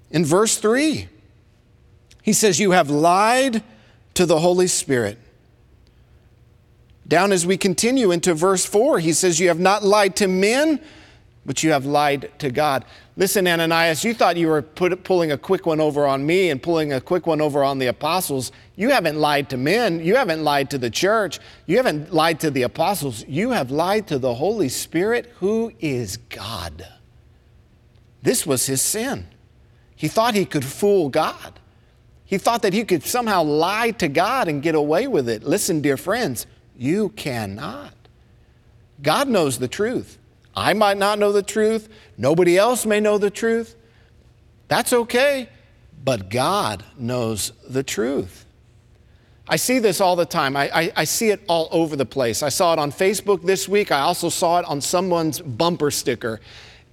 in 0.09 0.25
verse 0.25 0.57
3 0.57 1.09
he 2.21 2.33
says, 2.33 2.59
You 2.59 2.71
have 2.71 2.89
lied 2.89 3.63
to 4.13 4.25
the 4.25 4.39
Holy 4.39 4.67
Spirit. 4.67 5.17
Down 7.07 7.31
as 7.31 7.45
we 7.45 7.57
continue 7.57 8.11
into 8.11 8.33
verse 8.33 8.65
4, 8.65 8.99
he 8.99 9.13
says, 9.13 9.39
You 9.39 9.49
have 9.49 9.59
not 9.59 9.83
lied 9.83 10.15
to 10.17 10.27
men, 10.27 10.79
but 11.45 11.63
you 11.63 11.71
have 11.71 11.85
lied 11.85 12.31
to 12.39 12.51
God. 12.51 12.85
Listen, 13.17 13.47
Ananias, 13.47 14.03
you 14.03 14.13
thought 14.13 14.37
you 14.37 14.47
were 14.47 14.61
put, 14.61 15.03
pulling 15.03 15.31
a 15.31 15.37
quick 15.37 15.65
one 15.65 15.81
over 15.81 16.07
on 16.07 16.25
me 16.25 16.49
and 16.49 16.61
pulling 16.61 16.93
a 16.93 17.01
quick 17.01 17.27
one 17.27 17.41
over 17.41 17.63
on 17.63 17.79
the 17.79 17.87
apostles. 17.87 18.51
You 18.75 18.91
haven't 18.91 19.19
lied 19.19 19.49
to 19.49 19.57
men. 19.57 20.03
You 20.03 20.15
haven't 20.15 20.43
lied 20.43 20.69
to 20.71 20.77
the 20.77 20.89
church. 20.89 21.39
You 21.65 21.77
haven't 21.77 22.13
lied 22.13 22.39
to 22.41 22.51
the 22.51 22.61
apostles. 22.61 23.25
You 23.27 23.51
have 23.51 23.71
lied 23.71 24.07
to 24.07 24.19
the 24.19 24.35
Holy 24.35 24.69
Spirit, 24.69 25.33
who 25.39 25.73
is 25.79 26.17
God. 26.17 26.87
This 28.21 28.45
was 28.45 28.67
his 28.67 28.81
sin. 28.81 29.27
He 29.95 30.07
thought 30.07 30.35
he 30.35 30.45
could 30.45 30.65
fool 30.65 31.09
God. 31.09 31.59
He 32.31 32.37
thought 32.37 32.61
that 32.61 32.71
he 32.71 32.85
could 32.85 33.03
somehow 33.03 33.43
lie 33.43 33.91
to 33.91 34.07
God 34.07 34.47
and 34.47 34.63
get 34.63 34.73
away 34.73 35.05
with 35.05 35.27
it. 35.27 35.43
Listen, 35.43 35.81
dear 35.81 35.97
friends, 35.97 36.47
you 36.77 37.09
cannot. 37.09 37.93
God 39.03 39.27
knows 39.27 39.59
the 39.59 39.67
truth. 39.67 40.17
I 40.55 40.71
might 40.71 40.97
not 40.97 41.19
know 41.19 41.33
the 41.33 41.43
truth. 41.43 41.89
Nobody 42.17 42.57
else 42.57 42.85
may 42.85 43.01
know 43.01 43.17
the 43.17 43.29
truth. 43.29 43.75
That's 44.69 44.93
okay. 44.93 45.49
But 46.05 46.29
God 46.29 46.85
knows 46.97 47.51
the 47.67 47.83
truth. 47.83 48.45
I 49.45 49.57
see 49.57 49.79
this 49.79 49.99
all 49.99 50.15
the 50.15 50.25
time. 50.25 50.55
I, 50.55 50.69
I, 50.73 50.91
I, 50.95 51.03
see 51.03 51.31
it 51.31 51.41
all 51.49 51.67
over 51.69 51.97
the 51.97 52.05
place. 52.05 52.41
I 52.43 52.47
saw 52.49 52.71
it 52.71 52.79
on 52.79 52.93
Facebook 52.93 53.41
this 53.43 53.67
week. 53.67 53.91
I 53.91 53.99
also 53.99 54.29
saw 54.29 54.59
it 54.59 54.65
on 54.67 54.79
someone's 54.79 55.41
bumper 55.41 55.91
sticker. 55.91 56.39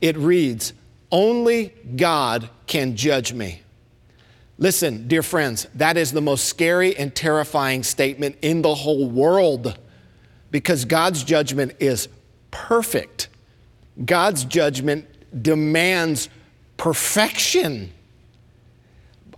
It 0.01 0.17
reads, 0.17 0.73
Only 1.13 1.73
God 1.95 2.51
can 2.67 2.97
judge 2.97 3.33
me. 3.33 3.63
Listen, 4.61 5.07
dear 5.07 5.23
friends, 5.23 5.69
that 5.77 5.97
is 5.97 6.11
the 6.11 6.21
most 6.21 6.47
scary 6.47 6.97
and 6.97 7.15
terrifying 7.15 7.85
statement 7.85 8.37
in 8.43 8.63
the 8.63 8.75
whole 8.75 9.09
world 9.09 9.79
because 10.51 10.85
God's 10.85 11.23
judgment 11.23 11.77
is 11.79 12.09
perfect. 12.51 13.29
God's 14.05 14.45
judgment 14.45 15.07
demands 15.43 16.29
perfection. 16.77 17.93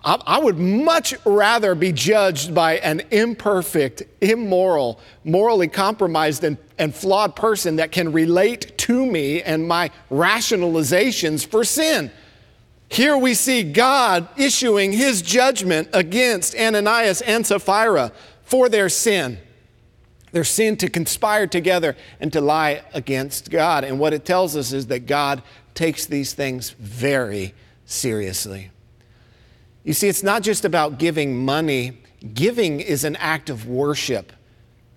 I, 0.03 0.39
would 0.39 0.59
much 0.59 1.15
rather 1.27 1.75
be 1.75 1.93
judged 1.93 2.55
by 2.55 2.79
an 2.79 3.03
imperfect, 3.11 4.03
immoral, 4.23 4.99
morally 5.25 5.69
compromised, 5.69 6.43
and, 6.43 6.57
and 6.79 6.95
flawed 6.95 7.37
person 7.37 7.77
that 7.77 7.93
can 7.93 8.11
relate 8.11 8.79
to 8.79 9.05
me 9.05 9.43
and 9.43 9.69
my 9.69 9.91
rationalizations 10.11 11.47
for 11.47 11.65
sin. 11.65 12.11
Here 12.91 13.17
we 13.17 13.35
see 13.35 13.63
God 13.63 14.29
issuing 14.37 14.93
his 14.93 15.23
judgment 15.23 15.89
against 15.93 16.57
Ananias 16.57 17.23
and 17.23 17.47
Sapphira 17.47 18.11
for 18.43 18.69
their 18.69 18.89
sin. 18.89 19.39
Their 20.33 20.43
sin 20.43 20.77
to 20.79 20.91
conspire 20.91 21.47
together 21.47 21.97
and 22.19 22.33
to 22.33 22.41
lie 22.41 22.83
against 22.93 23.49
God. 23.49 23.85
And 23.85 24.01
what 24.01 24.13
it 24.13 24.25
tells 24.25 24.57
us 24.57 24.73
is 24.73 24.89
that 24.89 25.07
God 25.07 25.43
takes 25.73 26.05
these 26.05 26.35
things 26.35 26.71
very 26.71 27.55
seriously. 27.87 28.73
You 29.85 29.93
see, 29.93 30.09
it's 30.09 30.25
not 30.25 30.43
just 30.43 30.65
about 30.65 30.99
giving 30.99 31.45
money, 31.45 31.99
giving 32.35 32.81
is 32.81 33.05
an 33.05 33.15
act 33.17 33.51
of 33.51 33.69
worship. 33.69 34.33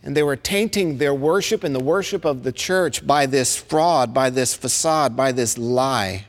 And 0.01 0.17
they 0.17 0.23
were 0.23 0.36
tainting 0.36 0.97
their 0.97 1.13
worship 1.13 1.63
and 1.63 1.75
the 1.75 1.84
worship 1.84 2.25
of 2.25 2.41
the 2.41 2.51
church 2.51 3.06
by 3.06 3.27
this 3.27 3.56
fraud, 3.56 4.15
by 4.15 4.32
this 4.32 4.56
facade, 4.56 5.15
by 5.15 5.32
this 5.32 5.60
lie. 5.60 6.25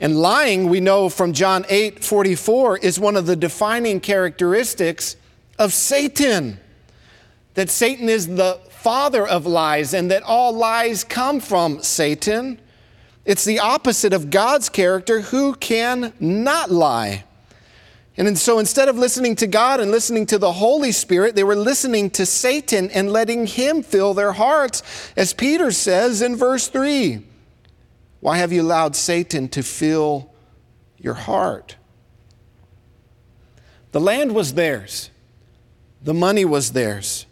And 0.00 0.20
lying, 0.20 0.68
we 0.68 0.80
know 0.80 1.08
from 1.08 1.32
John 1.32 1.64
8 1.68 2.04
44, 2.04 2.78
is 2.78 2.98
one 2.98 3.16
of 3.16 3.26
the 3.26 3.36
defining 3.36 4.00
characteristics 4.00 5.16
of 5.58 5.72
Satan. 5.72 6.58
That 7.54 7.70
Satan 7.70 8.08
is 8.08 8.26
the 8.26 8.58
father 8.70 9.26
of 9.26 9.46
lies 9.46 9.94
and 9.94 10.10
that 10.10 10.24
all 10.24 10.52
lies 10.52 11.04
come 11.04 11.40
from 11.40 11.82
Satan. 11.82 12.60
It's 13.24 13.44
the 13.44 13.60
opposite 13.60 14.12
of 14.12 14.30
God's 14.30 14.68
character, 14.68 15.20
who 15.20 15.54
can 15.54 16.12
not 16.20 16.70
lie. 16.70 17.24
And 18.16 18.38
so 18.38 18.58
instead 18.58 18.88
of 18.88 18.96
listening 18.96 19.34
to 19.36 19.46
God 19.46 19.80
and 19.80 19.90
listening 19.90 20.26
to 20.26 20.38
the 20.38 20.52
Holy 20.52 20.92
Spirit, 20.92 21.34
they 21.34 21.42
were 21.42 21.56
listening 21.56 22.10
to 22.10 22.26
Satan 22.26 22.90
and 22.90 23.10
letting 23.10 23.46
him 23.46 23.82
fill 23.82 24.14
their 24.14 24.32
hearts, 24.32 24.82
as 25.16 25.32
Peter 25.32 25.72
says 25.72 26.22
in 26.22 26.36
verse 26.36 26.68
3. 26.68 27.24
Why 28.24 28.38
have 28.38 28.54
you 28.54 28.62
allowed 28.62 28.96
Satan 28.96 29.48
to 29.48 29.62
fill 29.62 30.32
your 30.96 31.12
heart? 31.12 31.76
The 33.92 34.00
land 34.00 34.34
was 34.34 34.54
theirs, 34.54 35.10
the 36.02 36.14
money 36.14 36.46
was 36.46 36.72
theirs. 36.72 37.26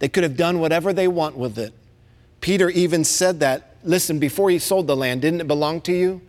They 0.00 0.08
could 0.08 0.24
have 0.24 0.36
done 0.36 0.58
whatever 0.58 0.92
they 0.92 1.06
want 1.06 1.36
with 1.36 1.58
it. 1.58 1.72
Peter 2.40 2.70
even 2.70 3.04
said 3.04 3.38
that. 3.38 3.76
Listen, 3.84 4.18
before 4.18 4.50
you 4.50 4.58
sold 4.58 4.88
the 4.88 4.96
land, 4.96 5.22
didn't 5.22 5.42
it 5.42 5.46
belong 5.46 5.80
to 5.82 5.92
you? 5.92 6.22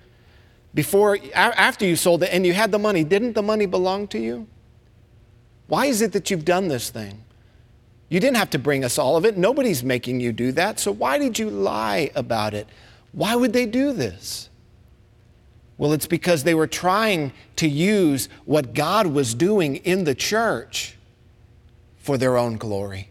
Before, 0.75 1.17
after 1.33 1.87
you 1.87 1.95
sold 1.95 2.21
it 2.21 2.29
and 2.31 2.45
you 2.45 2.53
had 2.53 2.71
the 2.71 2.77
money, 2.77 3.03
didn't 3.03 3.33
the 3.33 3.41
money 3.41 3.65
belong 3.65 4.09
to 4.09 4.19
you? 4.19 4.45
Why 5.65 5.87
is 5.87 6.03
it 6.03 6.11
that 6.11 6.29
you've 6.29 6.45
done 6.45 6.67
this 6.67 6.91
thing? 6.91 7.23
You 8.09 8.19
didn't 8.19 8.37
have 8.37 8.51
to 8.51 8.59
bring 8.59 8.85
us 8.85 8.99
all 8.99 9.17
of 9.17 9.25
it. 9.25 9.37
Nobody's 9.37 9.83
making 9.83 10.19
you 10.19 10.31
do 10.31 10.51
that. 10.51 10.79
So 10.79 10.91
why 10.91 11.17
did 11.17 11.39
you 11.39 11.49
lie 11.49 12.11
about 12.13 12.53
it? 12.53 12.67
Why 13.11 13.35
would 13.35 13.53
they 13.53 13.65
do 13.65 13.93
this? 13.93 14.49
Well, 15.77 15.93
it's 15.93 16.07
because 16.07 16.43
they 16.43 16.53
were 16.53 16.67
trying 16.67 17.33
to 17.55 17.67
use 17.67 18.29
what 18.45 18.73
God 18.73 19.07
was 19.07 19.33
doing 19.33 19.77
in 19.77 20.03
the 20.03 20.15
church 20.15 20.95
for 21.97 22.17
their 22.17 22.37
own 22.37 22.57
glory. 22.57 23.09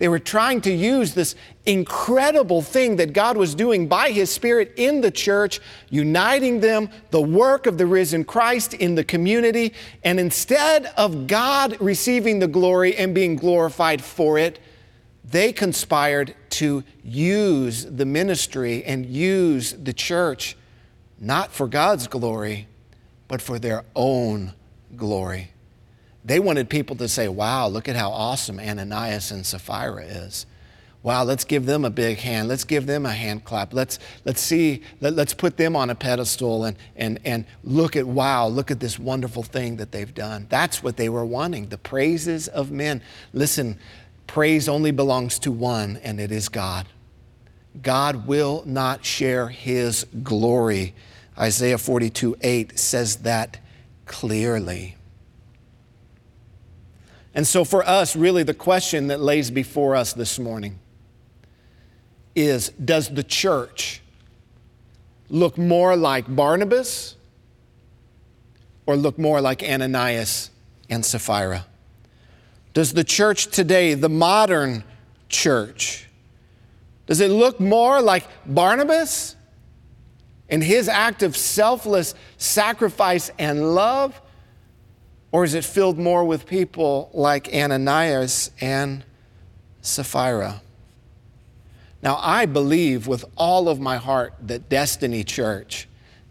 They 0.00 0.08
were 0.08 0.18
trying 0.18 0.62
to 0.62 0.72
use 0.72 1.12
this 1.12 1.34
incredible 1.66 2.62
thing 2.62 2.96
that 2.96 3.12
God 3.12 3.36
was 3.36 3.54
doing 3.54 3.86
by 3.86 4.12
His 4.12 4.30
Spirit 4.30 4.72
in 4.76 5.02
the 5.02 5.10
church, 5.10 5.60
uniting 5.90 6.60
them, 6.60 6.88
the 7.10 7.20
work 7.20 7.66
of 7.66 7.76
the 7.76 7.84
risen 7.84 8.24
Christ 8.24 8.72
in 8.72 8.94
the 8.94 9.04
community. 9.04 9.74
And 10.02 10.18
instead 10.18 10.86
of 10.96 11.26
God 11.26 11.76
receiving 11.80 12.38
the 12.38 12.48
glory 12.48 12.96
and 12.96 13.14
being 13.14 13.36
glorified 13.36 14.02
for 14.02 14.38
it, 14.38 14.58
they 15.30 15.52
conspired 15.52 16.34
to 16.50 16.82
use 17.04 17.84
the 17.84 18.04
ministry 18.04 18.84
and 18.84 19.06
use 19.06 19.72
the 19.72 19.92
church 19.92 20.56
not 21.20 21.52
for 21.52 21.68
God's 21.68 22.08
glory, 22.08 22.66
but 23.28 23.40
for 23.40 23.58
their 23.58 23.84
own 23.94 24.54
glory. 24.96 25.52
They 26.24 26.40
wanted 26.40 26.68
people 26.68 26.96
to 26.96 27.08
say, 27.08 27.28
wow, 27.28 27.68
look 27.68 27.88
at 27.88 27.96
how 27.96 28.10
awesome 28.10 28.58
Ananias 28.58 29.30
and 29.30 29.46
Sapphira 29.46 30.04
is. 30.04 30.46
Wow, 31.02 31.24
let's 31.24 31.44
give 31.44 31.64
them 31.64 31.86
a 31.86 31.90
big 31.90 32.18
hand. 32.18 32.48
Let's 32.48 32.64
give 32.64 32.86
them 32.86 33.06
a 33.06 33.12
hand 33.12 33.44
clap. 33.44 33.72
Let's, 33.72 33.98
let's 34.26 34.40
see, 34.40 34.82
let, 35.00 35.18
us 35.18 35.32
put 35.32 35.56
them 35.56 35.74
on 35.74 35.88
a 35.88 35.94
pedestal 35.94 36.64
and, 36.64 36.76
and, 36.94 37.18
and 37.24 37.46
look 37.64 37.96
at, 37.96 38.06
wow, 38.06 38.48
look 38.48 38.70
at 38.70 38.80
this 38.80 38.98
wonderful 38.98 39.42
thing 39.42 39.76
that 39.76 39.92
they've 39.92 40.12
done. 40.12 40.46
That's 40.50 40.82
what 40.82 40.98
they 40.98 41.08
were 41.08 41.24
wanting 41.24 41.68
the 41.68 41.78
praises 41.78 42.48
of 42.48 42.70
men. 42.70 43.00
Listen, 43.32 43.78
Praise 44.30 44.68
only 44.68 44.92
belongs 44.92 45.40
to 45.40 45.50
one, 45.50 45.96
and 46.04 46.20
it 46.20 46.30
is 46.30 46.48
God. 46.48 46.86
God 47.82 48.28
will 48.28 48.62
not 48.64 49.04
share 49.04 49.48
his 49.48 50.06
glory. 50.22 50.94
Isaiah 51.36 51.78
42 51.78 52.36
8 52.40 52.78
says 52.78 53.16
that 53.16 53.58
clearly. 54.06 54.94
And 57.34 57.44
so, 57.44 57.64
for 57.64 57.84
us, 57.84 58.14
really, 58.14 58.44
the 58.44 58.54
question 58.54 59.08
that 59.08 59.18
lays 59.18 59.50
before 59.50 59.96
us 59.96 60.12
this 60.12 60.38
morning 60.38 60.78
is 62.36 62.68
Does 62.68 63.08
the 63.08 63.24
church 63.24 64.00
look 65.28 65.58
more 65.58 65.96
like 65.96 66.32
Barnabas 66.32 67.16
or 68.86 68.94
look 68.94 69.18
more 69.18 69.40
like 69.40 69.64
Ananias 69.64 70.50
and 70.88 71.04
Sapphira? 71.04 71.66
Does 72.72 72.92
the 72.92 73.04
church 73.04 73.48
today, 73.48 73.94
the 73.94 74.08
modern 74.08 74.84
church, 75.28 76.08
does 77.06 77.20
it 77.20 77.30
look 77.30 77.58
more 77.58 78.00
like 78.00 78.24
Barnabas 78.46 79.34
and 80.48 80.62
his 80.62 80.88
act 80.88 81.22
of 81.22 81.36
selfless 81.36 82.14
sacrifice 82.36 83.30
and 83.38 83.74
love? 83.74 84.20
Or 85.32 85.44
is 85.44 85.54
it 85.54 85.64
filled 85.64 85.98
more 85.98 86.24
with 86.24 86.46
people 86.46 87.10
like 87.12 87.52
Ananias 87.52 88.50
and 88.60 89.04
Sapphira? 89.80 90.60
Now, 92.02 92.18
I 92.20 92.46
believe 92.46 93.06
with 93.06 93.24
all 93.36 93.68
of 93.68 93.80
my 93.80 93.96
heart 93.96 94.34
that 94.42 94.68
Destiny 94.68 95.22
Church 95.22 95.88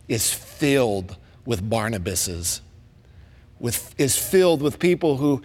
is 0.08 0.34
filled 0.34 1.16
with 1.46 1.68
Barnabases, 1.70 2.62
with, 3.60 3.94
is 4.00 4.18
filled 4.18 4.62
with 4.62 4.80
people 4.80 5.18
who 5.18 5.42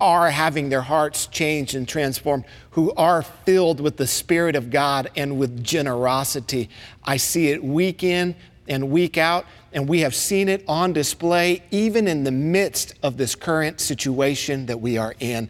are 0.00 0.30
having 0.30 0.68
their 0.68 0.82
hearts 0.82 1.26
changed 1.26 1.74
and 1.74 1.86
transformed, 1.86 2.44
who 2.70 2.92
are 2.94 3.22
filled 3.22 3.80
with 3.80 3.96
the 3.96 4.06
Spirit 4.06 4.56
of 4.56 4.70
God 4.70 5.10
and 5.16 5.38
with 5.38 5.62
generosity. 5.62 6.70
I 7.04 7.18
see 7.18 7.48
it 7.48 7.62
week 7.62 8.02
in 8.02 8.34
and 8.66 8.90
week 8.90 9.18
out, 9.18 9.46
and 9.72 9.88
we 9.88 10.00
have 10.00 10.14
seen 10.14 10.48
it 10.48 10.64
on 10.66 10.92
display 10.92 11.62
even 11.70 12.08
in 12.08 12.24
the 12.24 12.30
midst 12.30 12.94
of 13.02 13.16
this 13.16 13.34
current 13.34 13.80
situation 13.80 14.66
that 14.66 14.80
we 14.80 14.96
are 14.96 15.14
in. 15.20 15.48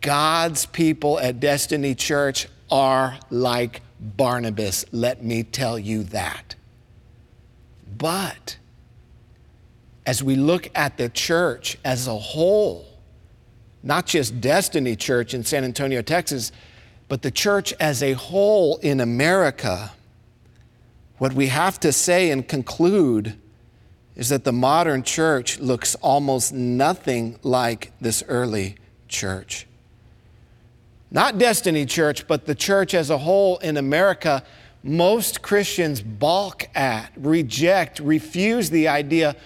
God's 0.00 0.66
people 0.66 1.18
at 1.18 1.40
Destiny 1.40 1.94
Church 1.94 2.48
are 2.70 3.18
like 3.30 3.82
Barnabas, 4.00 4.84
let 4.92 5.22
me 5.24 5.42
tell 5.42 5.78
you 5.78 6.02
that. 6.04 6.54
But 7.96 8.58
as 10.06 10.22
we 10.22 10.36
look 10.36 10.70
at 10.74 10.96
the 10.96 11.08
church 11.08 11.76
as 11.84 12.06
a 12.06 12.16
whole, 12.16 12.86
not 13.82 14.06
just 14.06 14.40
Destiny 14.40 14.94
Church 14.94 15.34
in 15.34 15.44
San 15.44 15.64
Antonio, 15.64 16.00
Texas, 16.00 16.52
but 17.08 17.22
the 17.22 17.30
church 17.30 17.74
as 17.80 18.02
a 18.02 18.12
whole 18.12 18.78
in 18.78 19.00
America, 19.00 19.92
what 21.18 21.32
we 21.32 21.48
have 21.48 21.80
to 21.80 21.92
say 21.92 22.30
and 22.30 22.46
conclude 22.46 23.36
is 24.14 24.28
that 24.28 24.44
the 24.44 24.52
modern 24.52 25.02
church 25.02 25.58
looks 25.58 25.94
almost 25.96 26.52
nothing 26.52 27.38
like 27.42 27.92
this 28.00 28.22
early 28.28 28.76
church. 29.08 29.66
Not 31.10 31.38
Destiny 31.38 31.84
Church, 31.84 32.26
but 32.26 32.46
the 32.46 32.54
church 32.54 32.94
as 32.94 33.10
a 33.10 33.18
whole 33.18 33.58
in 33.58 33.76
America, 33.76 34.42
most 34.82 35.42
Christians 35.42 36.00
balk 36.00 36.68
at, 36.74 37.12
reject, 37.16 38.00
refuse 38.00 38.70
the 38.70 38.88
idea 38.88 39.36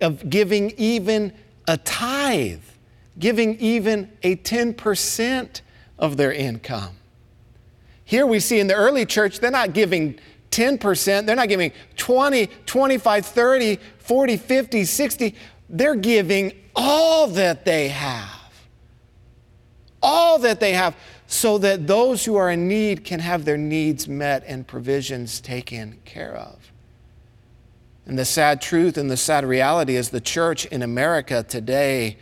of 0.00 0.28
giving 0.28 0.70
even 0.76 1.32
a 1.68 1.76
tithe, 1.76 2.62
giving 3.18 3.58
even 3.58 4.10
a 4.22 4.36
10% 4.36 5.60
of 5.98 6.16
their 6.16 6.32
income. 6.32 6.96
Here 8.04 8.26
we 8.26 8.40
see 8.40 8.58
in 8.58 8.66
the 8.66 8.74
early 8.74 9.06
church, 9.06 9.38
they're 9.38 9.50
not 9.50 9.72
giving 9.72 10.18
10%, 10.50 11.26
they're 11.26 11.36
not 11.36 11.48
giving 11.48 11.72
20, 11.96 12.48
25, 12.66 13.26
30, 13.26 13.78
40, 13.98 14.36
50, 14.36 14.84
60. 14.84 15.34
They're 15.68 15.94
giving 15.94 16.52
all 16.74 17.28
that 17.28 17.64
they 17.64 17.88
have. 17.88 18.28
All 20.02 20.38
that 20.40 20.58
they 20.58 20.72
have, 20.72 20.96
so 21.26 21.58
that 21.58 21.86
those 21.86 22.24
who 22.24 22.34
are 22.34 22.50
in 22.50 22.66
need 22.66 23.04
can 23.04 23.20
have 23.20 23.44
their 23.44 23.58
needs 23.58 24.08
met 24.08 24.42
and 24.46 24.66
provisions 24.66 25.40
taken 25.40 25.98
care 26.04 26.34
of. 26.34 26.59
And 28.10 28.18
the 28.18 28.24
sad 28.24 28.60
truth 28.60 28.98
and 28.98 29.08
the 29.08 29.16
sad 29.16 29.44
reality 29.44 29.94
is 29.94 30.10
the 30.10 30.20
church 30.20 30.66
in 30.66 30.82
America 30.82 31.44
today 31.44 32.16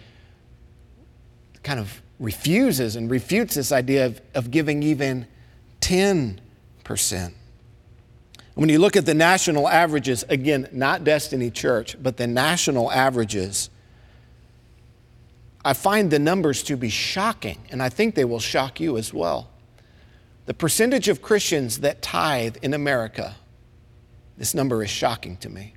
kind 1.62 1.81
of 1.81 2.03
refuses 2.18 2.94
and 2.94 3.11
refutes 3.11 3.55
this 3.55 3.72
idea 3.72 4.05
of, 4.05 4.20
of 4.35 4.51
giving 4.51 4.83
even 4.83 5.27
10%. 5.81 7.33
When 8.55 8.68
you 8.68 8.79
look 8.79 8.96
at 8.96 9.07
the 9.07 9.14
national 9.14 9.66
averages, 9.66 10.27
again, 10.29 10.68
not 10.72 11.05
Destiny 11.05 11.51
Church, 11.51 11.96
but 12.03 12.18
the 12.18 12.27
national 12.27 12.92
averages, 12.92 13.70
I 15.64 15.72
find 15.72 16.11
the 16.11 16.18
numbers 16.18 16.62
to 16.64 16.77
be 16.77 16.90
shocking, 16.90 17.61
and 17.70 17.83
I 17.83 17.88
think 17.88 18.14
they 18.14 18.27
will 18.27 18.40
shock 18.40 18.79
you 18.79 18.98
as 18.98 19.14
well. 19.14 19.48
The 20.44 20.53
percentage 20.53 21.09
of 21.09 21.22
Christians 21.22 21.79
that 21.79 22.03
tithe 22.03 22.59
in 22.61 22.74
America, 22.74 23.37
this 24.37 24.53
number 24.55 24.85
is 24.85 24.90
shocking 24.90 25.38
to 25.38 25.48
me. 25.48 25.72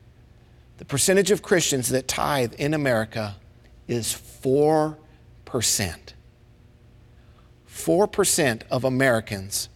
The 0.81 0.85
percentage 0.85 1.29
of 1.29 1.43
Christians 1.43 1.89
that 1.89 2.07
tithe 2.07 2.55
in 2.55 2.73
America 2.73 3.35
is 3.87 4.19
4%. 4.43 4.97
4% 7.69 8.61
of 8.71 8.83
Americans, 8.83 9.69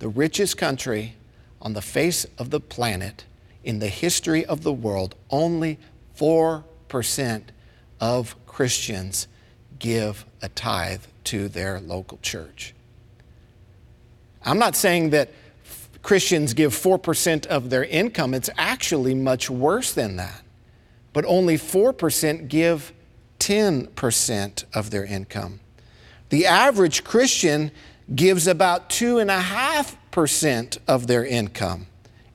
the 0.00 0.08
richest 0.08 0.58
country 0.58 1.14
on 1.62 1.72
the 1.72 1.80
face 1.80 2.26
of 2.36 2.50
the 2.50 2.60
planet 2.60 3.24
in 3.64 3.78
the 3.78 3.88
history 3.88 4.44
of 4.44 4.62
the 4.62 4.70
world, 4.70 5.14
only 5.30 5.78
4% 6.18 7.42
of 7.98 8.36
Christians 8.44 9.28
give 9.78 10.26
a 10.42 10.50
tithe 10.50 11.04
to 11.24 11.48
their 11.48 11.80
local 11.80 12.18
church. 12.20 12.74
I'm 14.44 14.58
not 14.58 14.76
saying 14.76 15.08
that 15.10 15.30
Christians 16.02 16.52
give 16.52 16.74
4% 16.74 17.46
of 17.46 17.70
their 17.70 17.84
income, 17.84 18.34
it's 18.34 18.50
actually 18.58 19.14
much 19.14 19.48
worse 19.48 19.94
than 19.94 20.16
that. 20.16 20.42
But 21.20 21.28
only 21.28 21.58
4% 21.58 22.48
give 22.48 22.94
10% 23.40 24.64
of 24.72 24.90
their 24.90 25.04
income. 25.04 25.60
The 26.30 26.46
average 26.46 27.04
Christian 27.04 27.72
gives 28.14 28.46
about 28.46 28.88
2.5% 28.88 30.78
of 30.88 31.06
their 31.08 31.26
income. 31.26 31.88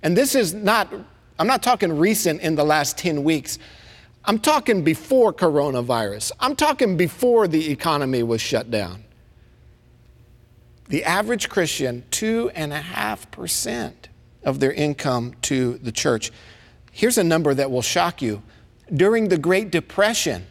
And 0.03 0.15
this 0.15 0.35
is 0.35 0.53
not, 0.53 0.93
I'm 1.39 1.47
not 1.47 1.63
talking 1.63 1.97
recent 1.97 2.41
in 2.41 2.53
the 2.53 2.63
last 2.63 2.95
10 2.99 3.23
weeks. 3.23 3.57
I'm 4.23 4.37
talking 4.37 4.83
before 4.83 5.33
coronavirus. 5.33 6.31
I'm 6.39 6.55
talking 6.55 6.95
before 6.95 7.47
the 7.47 7.71
economy 7.71 8.21
was 8.21 8.39
shut 8.39 8.69
down. 8.69 9.03
The 10.89 11.03
average 11.05 11.49
Christian, 11.49 12.03
2.5% 12.11 13.93
of 14.43 14.59
their 14.59 14.73
income 14.73 15.33
to 15.41 15.79
the 15.79 15.91
church. 15.91 16.31
Here's 16.91 17.17
a 17.17 17.23
number 17.23 17.55
that 17.55 17.71
will 17.71 17.81
shock 17.81 18.21
you. 18.21 18.43
During 18.93 19.29
the 19.29 19.37
Great 19.37 19.71
Depression, 19.71 20.45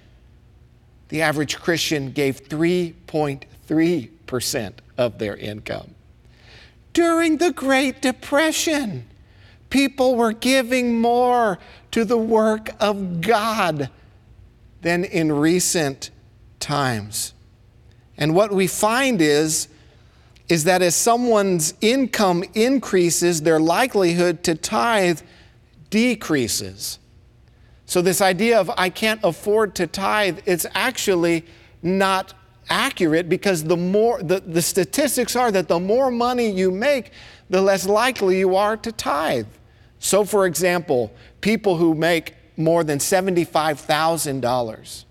the 1.09 1.21
average 1.23 1.59
Christian 1.59 2.13
gave 2.13 2.49
3.3% 2.49 4.73
of 4.99 5.19
their 5.19 5.37
income. 5.37 5.95
During 6.93 7.39
the 7.39 7.53
Great 7.53 8.03
Depression, 8.03 9.07
people 9.71 10.17
were 10.17 10.33
giving 10.33 11.01
more 11.01 11.59
to 11.91 12.05
the 12.05 12.19
work 12.19 12.71
of 12.81 13.21
God 13.21 13.91
than 14.83 15.05
in 15.05 15.33
recent 15.33 16.11
times. 16.61 17.33
And 18.17 18.35
what 18.35 18.53
we 18.53 18.67
find 18.67 19.21
is, 19.21 19.69
is 20.49 20.65
that 20.65 20.83
as 20.83 20.95
someone's 20.95 21.75
income 21.81 22.45
increases, 22.55 23.43
their 23.43 23.61
likelihood 23.61 24.43
to 24.45 24.55
tithe 24.55 25.21
decreases. 25.91 26.99
So, 27.87 28.01
this 28.01 28.21
idea 28.21 28.59
of 28.59 28.71
I 28.77 28.89
can't 28.89 29.21
afford 29.23 29.75
to 29.77 29.87
tithe, 29.87 30.41
it's 30.47 30.67
actually 30.75 31.45
not 31.83 32.35
accurate 32.71 33.29
because 33.29 33.65
the 33.65 33.77
more 33.77 34.23
the, 34.23 34.41
the 34.41 34.63
statistics 34.63 35.37
are 35.37 35.53
that 35.53 35.69
the 35.69 35.79
more 35.79 36.11
money 36.11 36.51
you 36.51 36.71
make, 36.71 37.13
the 37.51 37.61
less 37.61 37.87
likely 37.87 38.39
you 38.39 38.57
are 38.57 38.77
to 38.79 38.91
tithe. 38.91 39.47
So, 39.99 40.25
for 40.25 40.47
example, 40.47 41.13
people 41.41 41.77
who 41.77 41.95
make 41.95 42.35
more 42.57 42.85
than 42.85 42.99
$75,000, 42.99 45.05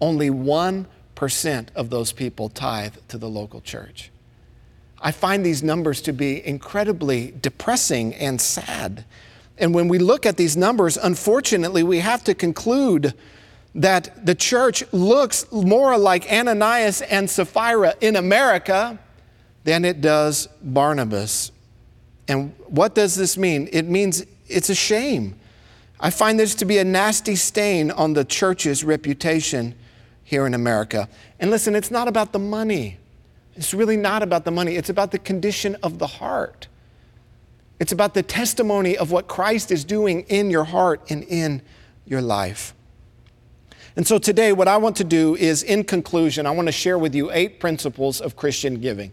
only 0.00 0.30
1% 0.30 1.66
of 1.74 1.90
those 1.90 2.12
people 2.12 2.48
tithe 2.48 2.96
to 3.08 3.18
the 3.18 3.28
local 3.28 3.60
church. 3.60 4.10
I 5.00 5.12
find 5.12 5.44
these 5.44 5.62
numbers 5.62 6.00
to 6.02 6.12
be 6.12 6.46
incredibly 6.46 7.34
depressing 7.40 8.14
and 8.14 8.40
sad. 8.40 9.04
And 9.58 9.74
when 9.74 9.88
we 9.88 9.98
look 9.98 10.26
at 10.26 10.36
these 10.36 10.56
numbers, 10.56 10.96
unfortunately, 10.96 11.82
we 11.82 12.00
have 12.00 12.24
to 12.24 12.34
conclude 12.34 13.14
that 13.74 14.24
the 14.24 14.34
church 14.34 14.84
looks 14.92 15.50
more 15.52 15.96
like 15.98 16.30
Ananias 16.30 17.02
and 17.02 17.28
Sapphira 17.28 17.94
in 18.00 18.16
America 18.16 18.98
than 19.64 19.84
it 19.84 20.00
does 20.00 20.48
Barnabas. 20.62 21.50
And 22.28 22.54
what 22.66 22.94
does 22.94 23.16
this 23.16 23.36
mean? 23.36 23.68
It 23.72 23.86
means 23.86 24.24
it's 24.48 24.70
a 24.70 24.74
shame. 24.74 25.38
I 26.00 26.10
find 26.10 26.38
this 26.38 26.54
to 26.56 26.64
be 26.64 26.78
a 26.78 26.84
nasty 26.84 27.36
stain 27.36 27.90
on 27.90 28.12
the 28.12 28.24
church's 28.24 28.84
reputation 28.84 29.74
here 30.22 30.46
in 30.46 30.54
America. 30.54 31.08
And 31.40 31.50
listen, 31.50 31.74
it's 31.74 31.90
not 31.90 32.08
about 32.08 32.32
the 32.32 32.38
money. 32.38 32.98
It's 33.56 33.72
really 33.72 33.96
not 33.96 34.22
about 34.22 34.44
the 34.44 34.50
money. 34.50 34.76
It's 34.76 34.90
about 34.90 35.12
the 35.12 35.18
condition 35.18 35.76
of 35.82 35.98
the 35.98 36.06
heart. 36.06 36.68
It's 37.80 37.92
about 37.92 38.14
the 38.14 38.22
testimony 38.22 38.96
of 38.96 39.10
what 39.10 39.26
Christ 39.26 39.70
is 39.70 39.84
doing 39.84 40.22
in 40.22 40.50
your 40.50 40.64
heart 40.64 41.10
and 41.10 41.24
in 41.24 41.62
your 42.06 42.22
life. 42.22 42.74
And 43.96 44.06
so 44.06 44.18
today, 44.18 44.52
what 44.52 44.68
I 44.68 44.76
want 44.76 44.96
to 44.96 45.04
do 45.04 45.36
is, 45.36 45.62
in 45.62 45.84
conclusion, 45.84 46.46
I 46.46 46.50
want 46.50 46.66
to 46.66 46.72
share 46.72 46.98
with 46.98 47.14
you 47.14 47.30
eight 47.30 47.60
principles 47.60 48.20
of 48.20 48.36
Christian 48.36 48.80
giving. 48.80 49.12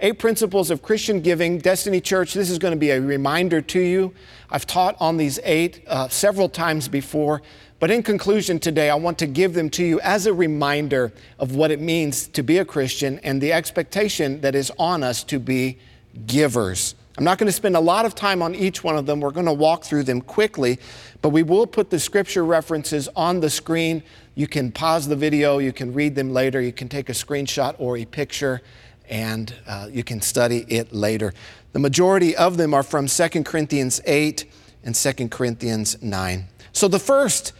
Eight 0.00 0.18
principles 0.18 0.70
of 0.70 0.82
Christian 0.82 1.20
giving. 1.20 1.58
Destiny 1.58 2.00
Church, 2.00 2.34
this 2.34 2.50
is 2.50 2.58
going 2.58 2.72
to 2.72 2.78
be 2.78 2.90
a 2.90 3.00
reminder 3.00 3.62
to 3.62 3.80
you. 3.80 4.12
I've 4.50 4.66
taught 4.66 4.96
on 5.00 5.16
these 5.16 5.38
eight 5.42 5.84
uh, 5.86 6.08
several 6.08 6.48
times 6.48 6.88
before, 6.88 7.40
but 7.80 7.90
in 7.90 8.02
conclusion 8.02 8.58
today, 8.58 8.90
I 8.90 8.94
want 8.94 9.18
to 9.20 9.26
give 9.26 9.54
them 9.54 9.70
to 9.70 9.84
you 9.84 10.00
as 10.00 10.26
a 10.26 10.34
reminder 10.34 11.12
of 11.38 11.54
what 11.54 11.70
it 11.70 11.80
means 11.80 12.28
to 12.28 12.42
be 12.42 12.58
a 12.58 12.64
Christian 12.64 13.18
and 13.20 13.40
the 13.40 13.52
expectation 13.52 14.40
that 14.42 14.54
is 14.54 14.70
on 14.78 15.02
us 15.02 15.22
to 15.24 15.38
be 15.38 15.78
givers. 16.26 16.94
I'm 17.16 17.22
not 17.22 17.38
going 17.38 17.46
to 17.46 17.52
spend 17.52 17.76
a 17.76 17.80
lot 17.80 18.06
of 18.06 18.16
time 18.16 18.42
on 18.42 18.56
each 18.56 18.82
one 18.82 18.96
of 18.96 19.06
them. 19.06 19.20
We're 19.20 19.30
going 19.30 19.46
to 19.46 19.52
walk 19.52 19.84
through 19.84 20.02
them 20.02 20.20
quickly, 20.20 20.80
but 21.22 21.28
we 21.28 21.44
will 21.44 21.66
put 21.66 21.88
the 21.88 22.00
scripture 22.00 22.44
references 22.44 23.08
on 23.14 23.38
the 23.38 23.50
screen. 23.50 24.02
You 24.34 24.48
can 24.48 24.72
pause 24.72 25.06
the 25.06 25.14
video, 25.14 25.58
you 25.58 25.72
can 25.72 25.92
read 25.92 26.16
them 26.16 26.32
later, 26.32 26.60
you 26.60 26.72
can 26.72 26.88
take 26.88 27.08
a 27.08 27.12
screenshot 27.12 27.76
or 27.78 27.96
a 27.96 28.04
picture, 28.04 28.62
and 29.08 29.54
uh, 29.68 29.88
you 29.92 30.02
can 30.02 30.20
study 30.20 30.64
it 30.68 30.92
later. 30.92 31.32
The 31.72 31.78
majority 31.78 32.34
of 32.34 32.56
them 32.56 32.74
are 32.74 32.82
from 32.82 33.06
2 33.06 33.44
Corinthians 33.44 34.00
8 34.06 34.44
and 34.82 34.94
2 34.94 35.28
Corinthians 35.28 36.02
9. 36.02 36.48
So 36.72 36.88
the 36.88 36.98
first 36.98 37.52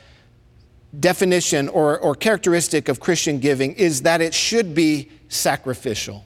definition 0.98 1.68
or, 1.68 1.98
or 2.00 2.16
characteristic 2.16 2.88
of 2.88 2.98
Christian 2.98 3.38
giving 3.38 3.74
is 3.74 4.02
that 4.02 4.20
it 4.20 4.34
should 4.34 4.74
be 4.74 5.10
sacrificial. 5.28 6.24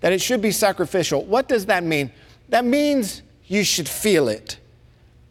That 0.00 0.12
it 0.12 0.20
should 0.20 0.42
be 0.42 0.50
sacrificial. 0.50 1.24
What 1.24 1.46
does 1.46 1.66
that 1.66 1.84
mean? 1.84 2.10
That 2.52 2.66
means 2.66 3.22
you 3.46 3.64
should 3.64 3.88
feel 3.88 4.28
it. 4.28 4.58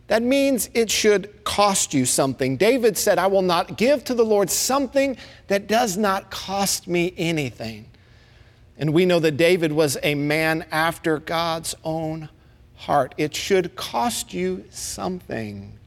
That 0.07 0.23
means 0.23 0.71
it 0.73 0.89
should 0.89 1.43
cost 1.43 1.93
you 1.93 2.03
something. 2.03 2.57
David 2.57 2.97
said, 2.97 3.19
I 3.19 3.27
will 3.27 3.43
not 3.43 3.77
give 3.77 4.03
to 4.05 4.15
the 4.15 4.25
Lord 4.25 4.49
something 4.49 5.15
that 5.45 5.67
does 5.67 5.97
not 5.97 6.31
cost 6.31 6.87
me 6.87 7.13
anything. 7.17 7.85
And 8.75 8.91
we 8.91 9.05
know 9.05 9.19
that 9.19 9.37
David 9.37 9.71
was 9.71 9.99
a 10.01 10.15
man 10.15 10.65
after 10.71 11.19
God's 11.19 11.75
own 11.83 12.27
heart. 12.75 13.13
It 13.19 13.35
should 13.35 13.75
cost 13.75 14.33
you 14.33 14.65
something. 14.71 15.77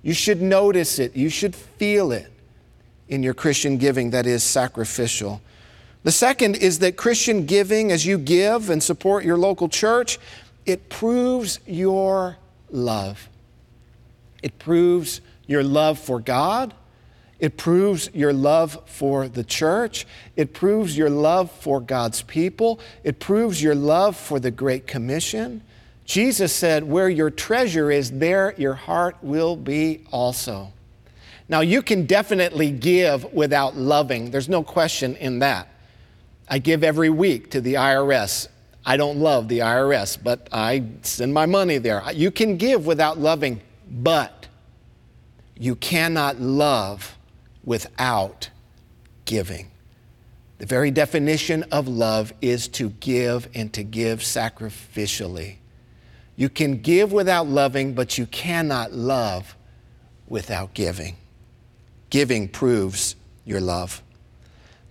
You 0.00 0.14
should 0.14 0.40
notice 0.40 0.98
it, 0.98 1.14
you 1.14 1.28
should 1.28 1.54
feel 1.54 2.10
it 2.10 2.32
in 3.10 3.22
your 3.22 3.34
Christian 3.34 3.76
giving 3.76 4.12
that 4.12 4.24
is 4.26 4.42
sacrificial. 4.42 5.42
The 6.04 6.12
second 6.12 6.56
is 6.56 6.80
that 6.80 6.96
Christian 6.98 7.46
giving, 7.46 7.90
as 7.90 8.04
you 8.04 8.18
give 8.18 8.68
and 8.68 8.82
support 8.82 9.24
your 9.24 9.38
local 9.38 9.70
church, 9.70 10.18
it 10.66 10.88
proves 10.88 11.60
your 11.66 12.36
love. 12.70 13.28
It 14.42 14.58
proves 14.58 15.20
your 15.46 15.62
love 15.62 15.98
for 15.98 16.20
God. 16.20 16.74
It 17.38 17.56
proves 17.56 18.10
your 18.14 18.32
love 18.32 18.80
for 18.86 19.28
the 19.28 19.44
church. 19.44 20.06
It 20.36 20.54
proves 20.54 20.96
your 20.96 21.10
love 21.10 21.50
for 21.50 21.80
God's 21.80 22.22
people. 22.22 22.80
It 23.02 23.20
proves 23.20 23.62
your 23.62 23.74
love 23.74 24.16
for 24.16 24.38
the 24.38 24.50
Great 24.50 24.86
Commission. 24.86 25.62
Jesus 26.04 26.52
said, 26.52 26.84
Where 26.84 27.08
your 27.08 27.30
treasure 27.30 27.90
is, 27.90 28.12
there 28.12 28.54
your 28.56 28.74
heart 28.74 29.16
will 29.22 29.56
be 29.56 30.04
also. 30.12 30.72
Now, 31.48 31.60
you 31.60 31.82
can 31.82 32.06
definitely 32.06 32.70
give 32.70 33.32
without 33.32 33.76
loving. 33.76 34.30
There's 34.30 34.48
no 34.48 34.62
question 34.62 35.16
in 35.16 35.40
that. 35.40 35.68
I 36.48 36.58
give 36.58 36.84
every 36.84 37.10
week 37.10 37.50
to 37.50 37.60
the 37.60 37.74
IRS. 37.74 38.48
I 38.86 38.96
don't 38.96 39.18
love 39.18 39.48
the 39.48 39.60
IRS, 39.60 40.18
but 40.22 40.48
I 40.52 40.84
send 41.02 41.32
my 41.32 41.46
money 41.46 41.78
there. 41.78 42.02
You 42.12 42.30
can 42.30 42.56
give 42.56 42.86
without 42.86 43.18
loving, 43.18 43.62
but 43.90 44.48
you 45.56 45.74
cannot 45.76 46.40
love 46.40 47.16
without 47.64 48.50
giving. 49.24 49.70
The 50.58 50.66
very 50.66 50.90
definition 50.90 51.62
of 51.64 51.88
love 51.88 52.32
is 52.40 52.68
to 52.68 52.90
give 52.90 53.48
and 53.54 53.72
to 53.72 53.82
give 53.82 54.20
sacrificially. 54.20 55.56
You 56.36 56.48
can 56.48 56.78
give 56.78 57.12
without 57.12 57.48
loving, 57.48 57.94
but 57.94 58.18
you 58.18 58.26
cannot 58.26 58.92
love 58.92 59.56
without 60.28 60.74
giving. 60.74 61.16
Giving 62.10 62.48
proves 62.48 63.16
your 63.44 63.60
love. 63.60 64.03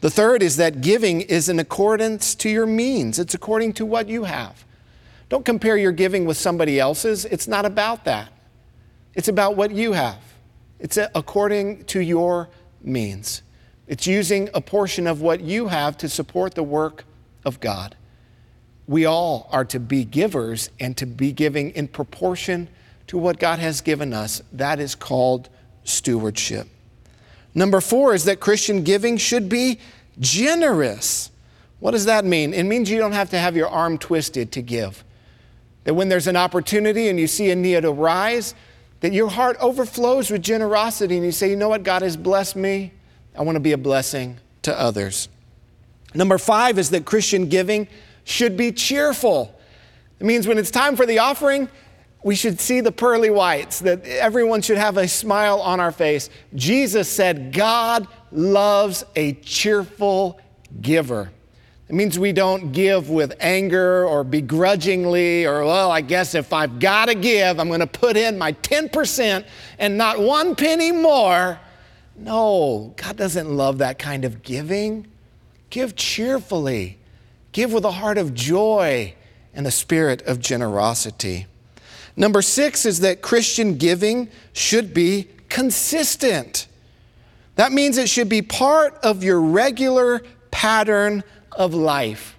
The 0.04 0.10
third 0.10 0.44
is 0.44 0.58
that 0.58 0.82
giving 0.82 1.22
is 1.22 1.48
in 1.48 1.60
accordance 1.60 2.36
to 2.36 2.50
your 2.50 2.66
means, 2.66 3.20
it's 3.20 3.36
according 3.36 3.72
to 3.76 3.86
what 3.86 4.10
you 4.10 4.26
have. 4.26 4.66
Don't 5.30 5.46
compare 5.46 5.78
your 5.78 5.94
giving 5.94 6.26
with 6.26 6.36
somebody 6.36 6.78
else's. 6.78 7.24
It's 7.24 7.48
not 7.48 7.63
about 7.63 8.04
that. 8.04 8.30
It's 9.13 9.30
about 9.30 9.56
what 9.56 9.72
you 9.72 9.94
have. 9.94 10.20
It's 10.78 10.98
according 10.98 11.86
to 11.86 12.02
your 12.02 12.50
means. 12.82 13.44
It's 13.88 14.06
using 14.06 14.50
a 14.54 14.60
portion 14.60 15.08
of 15.08 15.22
what 15.22 15.39
you 15.39 15.70
have 15.70 15.96
to 16.00 16.10
support 16.10 16.54
the 16.54 16.63
work 16.63 17.06
of 17.46 17.62
God. 17.62 17.96
We 18.88 19.06
all 19.06 19.48
are 19.54 19.63
to 19.63 19.80
be 19.80 20.04
givers 20.04 20.70
and 20.82 20.98
to 20.98 21.06
be 21.06 21.32
giving 21.32 21.70
in 21.70 21.88
proportion 21.88 22.68
to 23.08 23.18
what 23.18 23.39
God 23.39 23.60
has 23.60 23.80
given 23.80 24.12
us. 24.12 24.42
That 24.52 24.82
is 24.82 24.96
called 24.96 25.48
stewardship. 25.86 26.68
Number 27.56 27.82
four 27.82 28.13
is 28.13 28.26
that 28.26 28.39
Christian 28.39 28.84
giving 28.84 29.18
should 29.18 29.48
be 29.50 29.80
generous. 30.20 31.32
What 31.80 31.92
does 31.92 32.06
that 32.06 32.26
mean? 32.26 32.54
It 32.54 32.63
means 32.63 32.89
you 32.89 32.98
don't 32.98 33.12
have 33.12 33.30
to 33.32 33.38
have 33.38 33.56
your 33.56 33.68
arm 33.68 33.98
twisted 33.98 34.52
to 34.54 34.62
give. 34.62 35.04
That 35.84 35.94
when 35.96 36.10
there's 36.10 36.28
an 36.28 36.38
opportunity 36.38 37.10
and 37.10 37.20
you 37.20 37.28
see 37.28 37.52
a 37.52 37.56
need 37.56 37.84
arise, 37.84 38.56
that 39.02 39.12
your 39.12 39.30
heart 39.30 39.58
overflows 39.60 40.30
with 40.30 40.42
generosity 40.42 41.18
and 41.18 41.26
you 41.26 41.32
say, 41.32 41.50
you 41.50 41.58
know 41.58 41.70
what, 41.70 41.84
God 41.84 42.02
has 42.02 42.16
blessed 42.16 42.56
me. 42.56 42.94
I 43.38 43.42
want 43.42 43.58
to 43.58 43.60
be 43.60 43.74
a 43.74 43.78
blessing 43.78 44.38
to 44.62 44.80
others. 44.80 45.28
Number 46.13 46.38
five 46.38 46.80
is 46.80 46.89
that 46.92 47.06
Christian 47.06 47.50
giving 47.50 47.88
should 48.24 48.56
be 48.56 48.72
cheerful. 48.72 49.54
It 50.20 50.26
means 50.26 50.48
when 50.48 50.58
it's 50.58 50.72
time 50.72 50.96
for 50.96 51.06
the 51.06 51.20
offering, 51.20 51.68
we 52.24 52.36
should 52.36 52.60
see 52.60 52.82
the 52.82 52.92
pearly 52.92 53.30
whites, 53.30 53.80
that 53.80 54.06
everyone 54.06 54.62
should 54.62 54.78
have 54.78 54.98
a 54.98 55.08
smile 55.08 55.60
on 55.60 55.80
our 55.80 55.92
face. 55.92 56.30
Jesus 56.56 57.10
said, 57.10 57.52
God 57.54 58.08
loves 58.32 59.04
a 59.16 59.34
cheerful 59.34 60.40
giver. 60.82 61.32
It 61.90 61.96
means 61.96 62.18
we 62.18 62.32
don't 62.32 62.72
give 62.72 63.10
with 63.10 63.36
anger 63.40 64.06
or 64.06 64.24
begrudgingly, 64.24 65.46
or, 65.46 65.66
well, 65.66 65.92
I 65.92 66.02
guess 66.02 66.34
if 66.34 66.54
I've 66.54 66.80
got 66.80 67.08
to 67.08 67.16
give, 67.16 67.60
I'm 67.60 67.68
going 67.68 67.82
to 67.82 67.88
put 67.88 68.16
in 68.16 68.38
my 68.38 68.54
10% 68.54 69.46
and 69.78 69.98
not 69.98 70.20
one 70.20 70.56
penny 70.56 70.92
more. 70.92 71.60
No, 72.16 72.94
God 72.96 73.18
doesn't 73.18 73.50
love 73.50 73.80
that 73.80 74.00
kind 74.00 74.24
of 74.24 74.44
giving. 74.44 75.08
Give 75.70 75.96
cheerfully, 75.96 77.00
give 77.52 77.74
with 77.74 77.84
a 77.84 77.92
heart 77.92 78.18
of 78.18 78.34
joy 78.34 79.14
and 79.54 79.68
a 79.68 79.72
spirit 79.72 80.22
of 80.24 80.40
generosity. 80.40 81.48
Number 82.15 82.41
six 82.41 82.86
is 82.86 82.99
that 82.99 83.21
Christian 83.21 83.78
giving 83.78 84.30
should 84.54 84.93
be 84.93 85.28
consistent. 85.49 86.67
That 87.56 87.71
means 87.71 87.97
it 87.97 88.10
should 88.10 88.30
be 88.30 88.41
part 88.41 88.95
of 89.04 89.23
your 89.23 89.39
regular 89.39 90.21
pattern 90.52 91.23
of 91.52 91.73
life. 91.73 92.38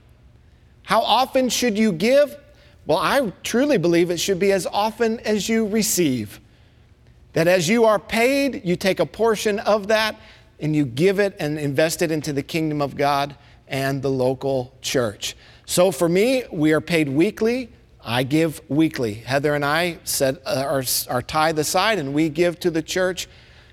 How 0.84 1.00
often 1.00 1.48
should 1.48 1.78
you 1.78 1.92
give? 1.92 2.37
Well, 2.87 2.98
I 2.98 3.32
truly 3.42 3.78
believe 3.78 4.10
it 4.10 4.18
should 4.18 4.38
be 4.38 4.52
as 4.52 4.66
often 4.66 5.18
as 5.20 5.48
you 5.48 5.66
receive. 5.66 6.40
That 7.32 7.48
as 7.48 7.68
you 7.68 7.84
are 7.84 7.98
paid, 7.98 8.62
you 8.64 8.76
take 8.76 9.00
a 9.00 9.06
portion 9.06 9.58
of 9.60 9.88
that 9.88 10.20
and 10.60 10.76
you 10.76 10.84
give 10.84 11.18
it 11.18 11.34
and 11.40 11.58
invest 11.58 12.02
it 12.02 12.10
into 12.10 12.32
the 12.32 12.42
kingdom 12.42 12.80
of 12.80 12.96
God 12.96 13.34
and 13.66 14.02
the 14.02 14.10
local 14.10 14.72
church. 14.82 15.37
So 15.66 15.90
for 15.90 16.08
me, 16.08 16.44
we 16.52 16.72
are 16.72 16.80
paid 16.80 17.08
weekly. 17.08 17.70
I 18.04 18.22
give 18.22 18.60
weekly. 18.68 19.14
Heather 19.14 19.54
and 19.54 19.64
I 19.64 19.98
set 20.04 20.42
uh, 20.44 20.64
our, 20.66 20.84
our 21.08 21.22
tithe 21.22 21.58
aside 21.58 21.98
and 21.98 22.12
we 22.12 22.28
give 22.28 22.60
to 22.60 22.70
the 22.70 22.82
church 22.82 23.28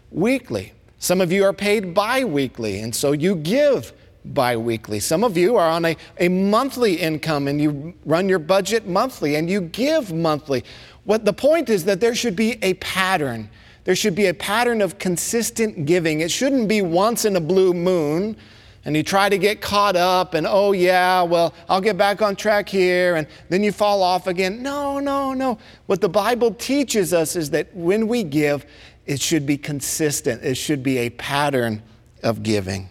weekly. 0.10 0.74
Some 1.00 1.20
of 1.20 1.32
you 1.32 1.44
are 1.44 1.54
paid 1.54 1.94
bi 1.94 2.24
weekly, 2.24 2.80
and 2.80 2.96
so 2.96 3.12
you 3.12 3.36
give 3.36 3.92
bi 4.24 4.56
weekly. 4.56 5.00
Some 5.00 5.24
of 5.24 5.36
you 5.36 5.58
are 5.58 5.68
on 5.68 5.84
a, 5.84 5.98
a 6.20 6.30
monthly 6.30 6.94
income 6.94 7.48
and 7.48 7.60
you 7.60 7.96
run 8.06 8.30
your 8.30 8.40
budget 8.40 8.88
monthly 8.88 9.36
and 9.36 9.50
you 9.50 9.62
give 9.62 10.14
monthly. 10.14 10.64
What 11.04 11.26
the 11.26 11.34
point 11.34 11.70
is 11.70 11.86
that 11.86 12.00
there 12.00 12.14
should 12.14 12.36
be 12.36 12.60
a 12.62 12.76
pattern. 12.76 13.50
There 13.84 13.96
should 13.96 14.14
be 14.14 14.28
a 14.28 14.34
pattern 14.34 14.80
of 14.82 15.00
consistent 15.00 15.88
giving. 15.88 16.22
It 16.22 16.30
shouldn't 16.30 16.68
be 16.68 16.84
once 16.84 17.26
in 17.26 17.36
a 17.36 17.42
blue 17.42 17.74
moon 17.74 18.38
and 18.84 18.96
you 18.96 19.04
try 19.04 19.30
to 19.30 19.38
get 19.38 19.62
caught 19.62 19.96
up 19.96 20.34
and 20.34 20.48
oh 20.48 20.72
yeah 20.72 21.22
well 21.22 21.54
i'll 21.70 21.82
get 21.82 21.98
back 21.98 22.22
on 22.22 22.36
track 22.36 22.68
here. 22.68 23.16
And 23.16 23.28
then 23.50 23.64
you 23.64 23.72
fall 23.72 24.02
off 24.02 24.28
again. 24.28 24.64
No 24.64 25.00
no 25.00 25.34
no. 25.34 25.58
What 25.86 26.02
the 26.02 26.10
bible 26.10 26.54
teaches 26.54 27.14
us 27.14 27.36
is 27.36 27.50
that 27.52 27.76
when 27.76 28.08
we 28.08 28.24
give 28.24 28.66
it 29.06 29.22
should 29.22 29.46
be 29.46 29.58
consistent. 29.58 30.44
It 30.44 30.56
should 30.56 30.84
be 30.84 31.00
a 31.00 31.10
pattern 31.10 31.82
of 32.24 32.44
giving. 32.44 32.90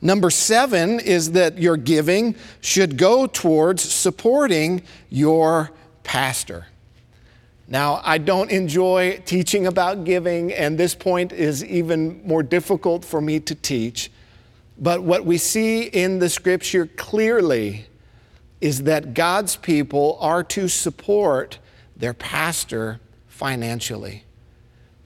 Number 0.00 0.28
seven 0.28 1.00
is 1.00 1.32
that 1.32 1.58
your 1.58 1.76
giving 1.76 2.34
should 2.60 2.98
go 2.98 3.26
towards 3.26 3.82
supporting 3.82 4.82
your 5.08 5.70
pastor. 6.02 6.66
Now, 7.66 8.02
I 8.04 8.18
don't 8.18 8.50
enjoy 8.50 9.22
teaching 9.24 9.66
about 9.66 10.04
giving, 10.04 10.52
and 10.52 10.76
this 10.76 10.94
point 10.94 11.32
is 11.32 11.64
even 11.64 12.20
more 12.26 12.42
difficult 12.42 13.02
for 13.02 13.22
me 13.22 13.40
to 13.40 13.54
teach. 13.54 14.10
But 14.84 15.02
what 15.02 15.24
we 15.24 15.38
see 15.38 15.84
in 15.84 16.18
the 16.18 16.28
scripture 16.28 16.84
clearly 16.84 17.86
is 18.60 18.82
that 18.82 19.14
God's 19.14 19.56
people 19.56 20.18
are 20.20 20.44
to 20.44 20.68
support 20.68 21.58
their 21.96 22.12
pastor 22.12 23.00
financially. 23.26 24.24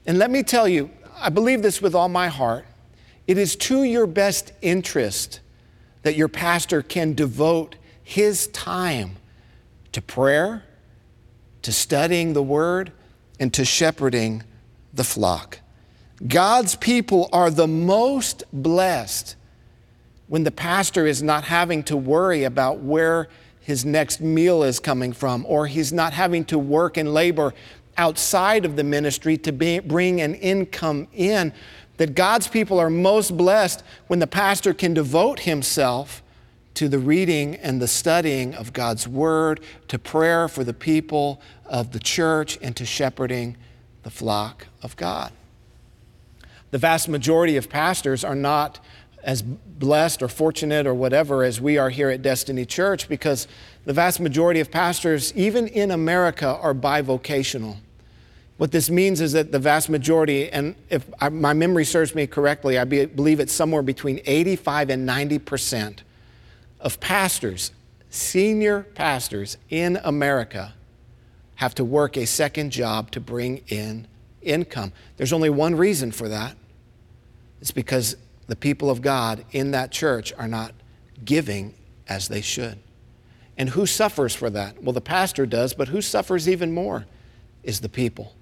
And 0.05 0.17
let 0.17 0.31
me 0.31 0.43
tell 0.43 0.67
you, 0.67 0.89
I 1.17 1.29
believe 1.29 1.61
this 1.61 1.81
with 1.81 1.95
all 1.95 2.09
my 2.09 2.27
heart. 2.27 2.65
It 3.25 3.37
is 3.37 3.55
to 3.55 3.83
your 3.83 4.05
best 4.05 4.51
interest 4.61 5.39
that 6.01 6.17
your 6.17 6.27
pastor 6.27 6.81
can 6.81 7.13
devote 7.13 7.77
his 8.03 8.47
time 8.47 9.15
to 9.93 10.01
prayer 10.01 10.65
to 11.61 11.71
studying 11.71 12.33
the 12.33 12.43
word, 12.43 12.91
and 13.39 13.53
to 13.53 13.63
shepherding 13.63 14.43
the 14.93 15.03
flock. 15.03 15.59
God's 16.27 16.75
people 16.75 17.29
are 17.31 17.49
the 17.49 17.67
most 17.67 18.43
blessed 18.51 19.35
when 20.29 20.43
the 20.43 20.51
pastor 20.51 21.05
is 21.05 21.21
not 21.21 21.43
having 21.43 21.83
to 21.83 21.97
worry 21.97 22.43
about 22.45 22.79
where 22.79 23.27
his 23.59 23.83
next 23.83 24.21
meal 24.21 24.63
is 24.63 24.79
coming 24.79 25.11
from, 25.11 25.45
or 25.47 25.67
he's 25.67 25.91
not 25.91 26.13
having 26.13 26.45
to 26.45 26.57
work 26.57 26.97
and 26.97 27.13
labor 27.13 27.53
outside 27.97 28.63
of 28.63 28.75
the 28.75 28.83
ministry 28.83 29.37
to 29.37 29.51
be, 29.51 29.79
bring 29.79 30.21
an 30.21 30.35
income 30.35 31.07
in. 31.13 31.51
That 31.97 32.15
God's 32.15 32.47
people 32.47 32.79
are 32.79 32.89
most 32.89 33.35
blessed 33.35 33.83
when 34.07 34.19
the 34.19 34.27
pastor 34.27 34.73
can 34.73 34.93
devote 34.93 35.41
himself 35.41 36.23
to 36.75 36.87
the 36.87 36.99
reading 36.99 37.55
and 37.55 37.81
the 37.81 37.87
studying 37.87 38.53
of 38.53 38.71
God's 38.71 39.07
Word, 39.07 39.59
to 39.89 39.99
prayer 39.99 40.47
for 40.47 40.63
the 40.63 40.73
people 40.73 41.41
of 41.65 41.91
the 41.91 41.99
church, 41.99 42.57
and 42.61 42.75
to 42.77 42.85
shepherding 42.85 43.57
the 44.03 44.11
flock 44.11 44.67
of 44.81 44.95
God. 44.95 45.33
The 46.71 46.77
vast 46.77 47.09
majority 47.09 47.57
of 47.57 47.67
pastors 47.67 48.23
are 48.23 48.35
not 48.35 48.79
as 49.23 49.41
blessed 49.41 50.21
or 50.21 50.27
fortunate 50.27 50.87
or 50.87 50.93
whatever 50.93 51.43
as 51.43 51.59
we 51.59 51.77
are 51.77 51.89
here 51.89 52.09
at 52.09 52.21
Destiny 52.21 52.65
Church 52.65 53.07
because 53.09 53.47
the 53.85 53.93
vast 53.93 54.19
majority 54.19 54.59
of 54.59 54.71
pastors, 54.71 55.33
even 55.35 55.67
in 55.67 55.91
America, 55.91 56.47
are 56.47 56.73
bivocational. 56.73 57.77
What 58.57 58.71
this 58.71 58.89
means 58.89 59.21
is 59.21 59.31
that 59.33 59.51
the 59.51 59.59
vast 59.59 59.89
majority, 59.89 60.49
and 60.49 60.75
if 60.89 61.09
my 61.31 61.53
memory 61.53 61.85
serves 61.85 62.13
me 62.13 62.27
correctly, 62.27 62.77
I 62.77 62.83
believe 62.83 63.39
it's 63.39 63.53
somewhere 63.53 63.81
between 63.81 64.19
85 64.25 64.89
and 64.89 65.05
90 65.05 65.39
percent 65.39 66.03
of 66.79 66.99
pastors, 66.99 67.71
senior 68.09 68.83
pastors 68.95 69.57
in 69.69 69.97
America, 70.03 70.73
have 71.55 71.75
to 71.75 71.85
work 71.85 72.17
a 72.17 72.25
second 72.25 72.71
job 72.71 73.11
to 73.11 73.19
bring 73.19 73.63
in 73.67 74.07
income. 74.41 74.91
There's 75.17 75.33
only 75.33 75.49
one 75.49 75.75
reason 75.75 76.11
for 76.11 76.27
that 76.29 76.55
it's 77.61 77.71
because 77.71 78.15
the 78.49 78.55
people 78.55 78.89
of 78.89 79.03
God 79.03 79.45
in 79.51 79.71
that 79.71 79.91
church 79.91 80.33
are 80.35 80.47
not 80.47 80.73
giving 81.23 81.75
as 82.07 82.27
they 82.27 82.41
should. 82.41 82.79
And 83.55 83.69
who 83.69 83.85
suffers 83.85 84.33
for 84.33 84.49
that? 84.49 84.81
Well, 84.81 84.91
the 84.91 85.01
pastor 85.01 85.45
does, 85.45 85.75
but 85.75 85.89
who 85.89 86.01
suffers 86.01 86.49
even 86.49 86.73
more 86.73 87.05
is 87.61 87.81
the 87.81 87.89
people. 87.89 88.33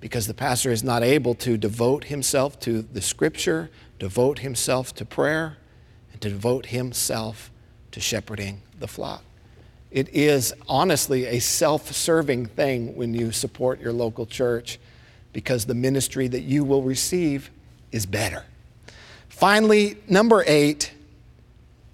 Because 0.00 0.26
the 0.26 0.34
pastor 0.34 0.72
is 0.72 0.82
not 0.82 1.04
able 1.04 1.36
to 1.36 1.56
devote 1.56 2.04
himself 2.04 2.58
to 2.60 2.82
the 2.82 3.00
scripture, 3.00 3.70
devote 4.00 4.40
himself 4.40 4.92
to 4.96 5.04
prayer, 5.04 5.56
and 6.12 6.20
to 6.20 6.28
devote 6.28 6.66
himself 6.66 7.52
to 7.92 8.00
shepherding 8.00 8.60
the 8.80 8.88
flock. 8.88 9.22
It 9.92 10.08
is 10.08 10.52
honestly 10.68 11.26
a 11.26 11.38
self 11.38 11.92
serving 11.92 12.46
thing 12.46 12.96
when 12.96 13.14
you 13.14 13.30
support 13.30 13.80
your 13.80 13.92
local 13.92 14.26
church 14.26 14.80
because 15.32 15.66
the 15.66 15.74
ministry 15.76 16.26
that 16.26 16.42
you 16.42 16.64
will 16.64 16.82
receive 16.82 17.52
is 17.92 18.04
better. 18.04 18.44
Finally, 19.36 19.96
number 20.08 20.42
eight, 20.46 20.92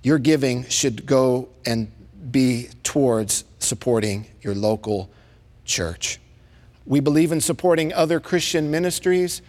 your 0.02 0.18
giving 0.18 0.64
should 0.68 1.04
go 1.06 1.48
and 1.66 1.90
be 2.30 2.68
towards 2.82 3.44
supporting 3.58 4.26
your 4.42 4.54
local 4.54 5.10
church. 5.64 6.20
We 6.86 7.00
believe 7.00 7.32
in 7.32 7.40
supporting 7.40 7.92
other 7.92 8.20
Christian 8.20 8.70
ministries 8.70 9.42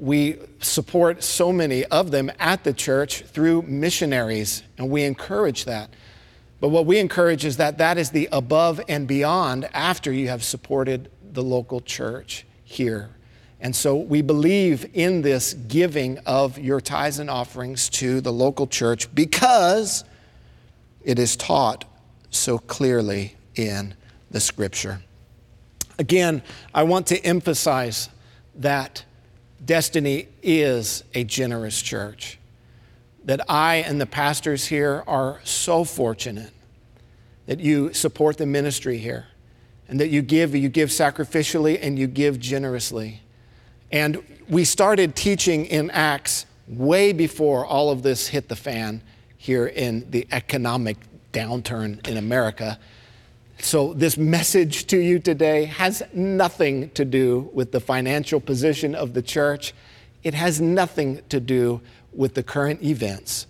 we 0.00 0.38
support 0.60 1.22
so 1.22 1.52
many 1.52 1.84
of 1.84 2.10
them 2.10 2.32
at 2.38 2.64
the 2.64 2.72
church 2.72 3.20
through 3.22 3.62
missionaries, 3.62 4.62
and 4.78 4.88
we 4.88 5.04
encourage 5.04 5.66
that. 5.66 5.90
But 6.58 6.68
what 6.70 6.86
we 6.86 6.98
encourage 6.98 7.44
is 7.44 7.58
that 7.58 7.78
that 7.78 7.98
is 7.98 8.10
the 8.10 8.28
above 8.32 8.80
and 8.88 9.06
beyond 9.06 9.68
after 9.74 10.10
you 10.10 10.28
have 10.28 10.42
supported 10.42 11.10
the 11.32 11.42
local 11.42 11.80
church 11.80 12.46
here. 12.64 13.10
And 13.60 13.76
so 13.76 13.96
we 13.96 14.22
believe 14.22 14.88
in 14.94 15.22
this 15.22 15.52
giving 15.52 16.18
of 16.20 16.58
your 16.58 16.80
tithes 16.80 17.18
and 17.18 17.28
offerings 17.28 17.88
to 17.90 18.20
the 18.20 18.32
local 18.32 18.66
church 18.66 19.14
because 19.14 20.04
it 21.04 21.18
is 21.18 21.36
taught 21.36 21.84
so 22.30 22.58
clearly 22.58 23.36
in 23.56 23.94
the 24.30 24.40
scripture. 24.40 25.02
Again, 25.98 26.42
I 26.72 26.84
want 26.84 27.08
to 27.08 27.18
emphasize 27.22 28.08
that 28.56 29.04
Destiny 29.64 30.28
is 30.42 31.04
a 31.14 31.24
generous 31.24 31.80
church. 31.82 32.38
That 33.24 33.42
I 33.50 33.76
and 33.76 34.00
the 34.00 34.06
pastors 34.06 34.66
here 34.66 35.04
are 35.06 35.40
so 35.44 35.84
fortunate 35.84 36.52
that 37.46 37.60
you 37.60 37.92
support 37.92 38.38
the 38.38 38.46
ministry 38.46 38.96
here 38.96 39.26
and 39.88 40.00
that 40.00 40.08
you 40.08 40.22
give, 40.22 40.54
you 40.54 40.70
give 40.70 40.88
sacrificially 40.88 41.78
and 41.82 41.98
you 41.98 42.06
give 42.06 42.40
generously. 42.40 43.20
And 43.92 44.22
we 44.48 44.64
started 44.64 45.16
teaching 45.16 45.66
in 45.66 45.90
Acts 45.90 46.46
way 46.68 47.12
before 47.12 47.66
all 47.66 47.90
of 47.90 48.02
this 48.02 48.28
hit 48.28 48.48
the 48.48 48.56
fan 48.56 49.02
here 49.36 49.66
in 49.66 50.10
the 50.10 50.26
economic 50.30 50.96
downturn 51.32 52.06
in 52.06 52.16
America. 52.16 52.78
So, 53.58 53.92
this 53.92 54.16
message 54.16 54.86
to 54.86 54.98
you 54.98 55.18
today 55.18 55.64
has 55.66 56.02
nothing 56.12 56.90
to 56.90 57.04
do 57.04 57.50
with 57.52 57.72
the 57.72 57.80
financial 57.80 58.40
position 58.40 58.94
of 58.94 59.12
the 59.12 59.22
church. 59.22 59.74
It 60.22 60.34
has 60.34 60.60
nothing 60.60 61.22
to 61.28 61.40
do 61.40 61.80
with 62.12 62.34
the 62.34 62.42
current 62.42 62.82
events. 62.82 63.46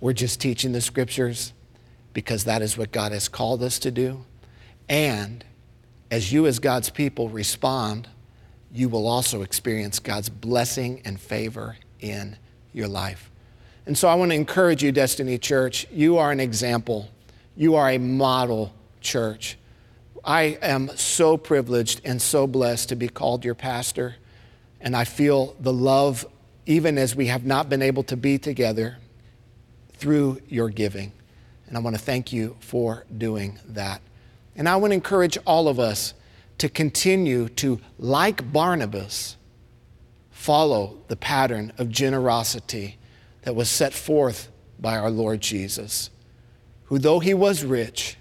We're 0.00 0.14
just 0.14 0.40
teaching 0.40 0.72
the 0.72 0.80
scriptures 0.80 1.52
because 2.12 2.44
that 2.44 2.62
is 2.62 2.76
what 2.76 2.92
God 2.92 3.12
has 3.12 3.28
called 3.28 3.62
us 3.62 3.78
to 3.80 3.90
do. 3.90 4.24
And 4.88 5.44
as 6.10 6.32
you, 6.32 6.46
as 6.46 6.58
God's 6.58 6.90
people, 6.90 7.28
respond, 7.28 8.08
you 8.72 8.88
will 8.88 9.06
also 9.06 9.42
experience 9.42 9.98
God's 9.98 10.28
blessing 10.28 11.02
and 11.04 11.20
favor 11.20 11.76
in 12.00 12.36
your 12.72 12.88
life. 12.88 13.30
And 13.84 13.98
so 13.98 14.08
I 14.08 14.14
want 14.14 14.30
to 14.30 14.34
encourage 14.34 14.82
you, 14.82 14.92
Destiny 14.92 15.38
Church, 15.38 15.86
you 15.90 16.18
are 16.18 16.30
an 16.30 16.40
example 16.40 17.08
you 17.56 17.74
are 17.74 17.90
a 17.90 17.98
model 17.98 18.72
church. 19.00 19.58
I 20.24 20.58
am 20.62 20.88
so 20.96 21.36
privileged 21.36 22.00
and 22.04 22.20
so 22.22 22.46
blessed 22.46 22.88
to 22.90 22.96
be 22.96 23.08
called 23.08 23.44
your 23.44 23.54
pastor. 23.54 24.16
And 24.80 24.96
I 24.96 25.04
feel 25.04 25.54
the 25.60 25.72
love, 25.72 26.26
even 26.66 26.96
as 26.96 27.14
we 27.14 27.26
have 27.26 27.44
not 27.44 27.68
been 27.68 27.82
able 27.82 28.04
to 28.04 28.16
be 28.16 28.38
together, 28.38 28.96
through 29.94 30.40
your 30.48 30.68
giving. 30.68 31.12
And 31.68 31.76
I 31.76 31.80
want 31.80 31.94
to 31.94 32.02
thank 32.02 32.32
you 32.32 32.56
for 32.60 33.04
doing 33.16 33.58
that. 33.68 34.00
And 34.56 34.68
I 34.68 34.76
want 34.76 34.90
to 34.90 34.94
encourage 34.94 35.38
all 35.46 35.68
of 35.68 35.78
us 35.78 36.14
to 36.62 36.68
continue 36.68 37.48
to, 37.48 37.80
like 37.98 38.52
Barnabas, 38.52 39.36
follow 40.30 40.96
the 41.08 41.16
pattern 41.16 41.72
of 41.76 41.88
generosity 41.88 42.98
that 43.42 43.56
was 43.56 43.68
set 43.68 43.92
forth 43.92 44.48
by 44.78 44.96
our 44.96 45.10
Lord 45.10 45.40
Jesus 45.40 46.08
who, 46.84 47.00
though 47.00 47.18
he 47.18 47.34
was 47.34 47.64
rich, 47.64 48.16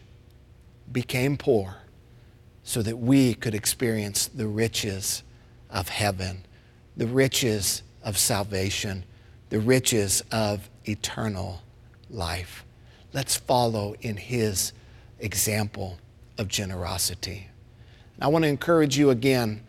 became 0.92 1.38
poor 1.38 1.76
so 2.64 2.82
that 2.82 2.98
we 2.98 3.36
could 3.36 3.54
experience 3.54 4.26
the 4.30 4.48
riches 4.48 5.22
of 5.70 5.90
heaven, 5.90 6.44
the 6.98 7.06
riches 7.06 7.84
of 8.04 8.18
salvation, 8.18 9.04
the 9.52 9.60
riches 9.60 10.24
of 10.32 10.68
eternal 10.86 11.62
life. 12.10 12.66
Let's 13.14 13.36
follow 13.36 13.94
in 14.02 14.18
his 14.18 14.74
example 15.20 16.00
of 16.40 16.48
generosity. 16.48 17.51
I 18.22 18.28
want 18.28 18.44
to 18.44 18.50
encourage 18.50 18.98
you 18.98 19.10
again 19.10 19.64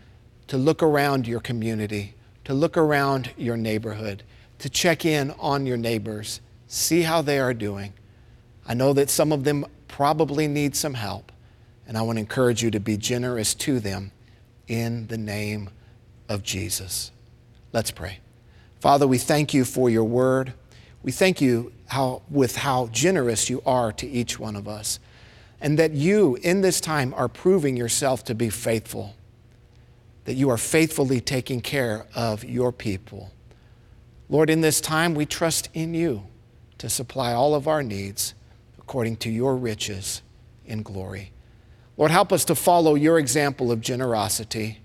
to 0.49 0.57
look 0.57 0.83
around 0.83 1.27
your 1.27 1.41
community, 1.41 2.15
to 2.45 2.55
look 2.55 2.77
around 2.77 3.33
your 3.37 3.57
neighborhood, 3.57 4.23
to 4.59 4.69
check 4.69 5.05
in 5.05 5.33
on 5.41 5.67
your 5.67 5.77
neighbors, 5.77 6.41
see 6.69 7.03
how 7.03 7.23
they 7.23 7.39
are 7.39 7.55
doing 7.55 7.95
I 8.67 8.75
know 8.75 8.93
that 8.93 9.11
some 9.11 9.33
of 9.33 9.45
them 9.45 9.67
probably 9.89 10.47
need 10.47 10.77
some 10.77 10.95
help, 10.95 11.33
and 11.87 11.99
I 11.99 12.03
want 12.03 12.17
to 12.17 12.21
encourage 12.21 12.63
you 12.63 12.71
to 12.71 12.81
be 12.81 12.97
generous 12.97 13.55
to 13.55 13.81
them 13.81 14.13
in 14.69 15.09
the 15.09 15.19
name 15.19 15.71
of 16.29 16.43
Jesus. 16.43 17.11
Let's 17.73 17.91
pray. 17.91 18.19
Father, 18.81 19.07
we 19.07 19.19
thank 19.19 19.53
you 19.53 19.65
for 19.65 19.91
your 19.91 20.05
word. 20.05 20.55
We 21.03 21.13
thank 21.13 21.41
you 21.41 21.73
how, 21.87 22.23
with 22.31 22.57
how 22.57 22.87
generous 22.89 23.51
you 23.51 23.63
are 23.67 23.93
to 23.93 24.07
each 24.09 24.39
one 24.39 24.57
of 24.57 24.69
us. 24.69 24.99
And 25.63 25.79
that 25.79 25.93
you, 25.93 26.37
in 26.43 26.61
this 26.61 26.81
time, 26.81 27.15
are 27.15 27.29
proving 27.29 27.77
yourself 27.77 28.25
to 28.25 28.35
be 28.35 28.51
faithful, 28.51 29.15
that 30.25 30.35
you 30.35 30.51
are 30.51 30.59
faithfully 30.59 31.21
taking 31.21 31.61
care 31.61 32.05
of 32.17 32.43
your 32.43 32.73
people. 32.73 33.31
Lord, 34.29 34.51
in 34.51 34.61
this 34.61 34.81
time, 34.81 35.15
we 35.15 35.25
trust 35.25 35.69
in 35.73 35.95
you 35.95 36.25
to 36.79 36.91
supply 36.91 37.33
all 37.33 37.55
of 37.55 37.69
our 37.69 37.83
needs 37.85 38.35
according 38.77 39.17
to 39.19 39.31
your 39.31 39.57
riches 39.57 40.21
in 40.67 40.83
glory. 40.83 41.31
Lord, 41.97 42.11
help 42.11 42.33
us 42.33 42.45
to 42.47 42.57
follow 42.57 42.97
your 42.97 43.17
example 43.17 43.71
of 43.71 43.81
generosity 43.81 44.81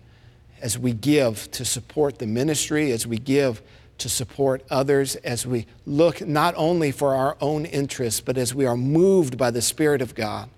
as 0.61 0.77
we 0.77 0.93
give 0.93 1.49
to 1.51 1.65
support 1.65 2.19
the 2.19 2.27
ministry, 2.27 2.91
as 2.91 3.07
we 3.07 3.17
give 3.17 3.63
to 3.97 4.09
support 4.09 4.61
others, 4.69 5.15
as 5.17 5.47
we 5.47 5.65
look 5.87 6.21
not 6.21 6.53
only 6.55 6.91
for 6.91 7.15
our 7.15 7.35
own 7.41 7.65
interests, 7.65 8.21
but 8.21 8.37
as 8.37 8.53
we 8.53 8.67
are 8.67 8.77
moved 8.77 9.39
by 9.39 9.49
the 9.49 9.61
Spirit 9.61 10.03
of 10.03 10.13
God 10.13 10.51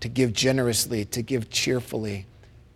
to 0.00 0.08
give 0.08 0.32
generously, 0.32 1.04
to 1.06 1.22
give 1.22 1.50
cheerfully, 1.50 2.26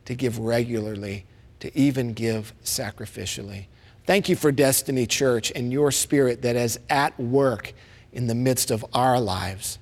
to 0.05 0.15
give 0.15 0.39
regularly, 0.39 1.27
to 1.61 1.77
even 1.79 2.13
give 2.13 2.53
sacrificially. 2.65 3.67
Thank 4.07 4.29
you 4.29 4.37
for 4.37 4.51
Destiny 4.51 5.07
Church 5.07 5.53
and 5.55 5.73
your 5.73 5.93
spirit 5.93 6.43
that 6.43 6.57
is 6.57 6.81
at 6.89 7.19
work 7.21 7.73
in 8.13 8.27
the 8.27 8.35
midst 8.35 8.71
of 8.71 8.85
our 8.93 9.21
lives. 9.21 9.79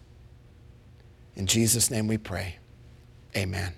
In 1.37 1.47
Jesus' 1.47 1.91
name 1.91 2.09
we 2.09 2.19
pray. 2.19 2.57
Amen. 3.37 3.78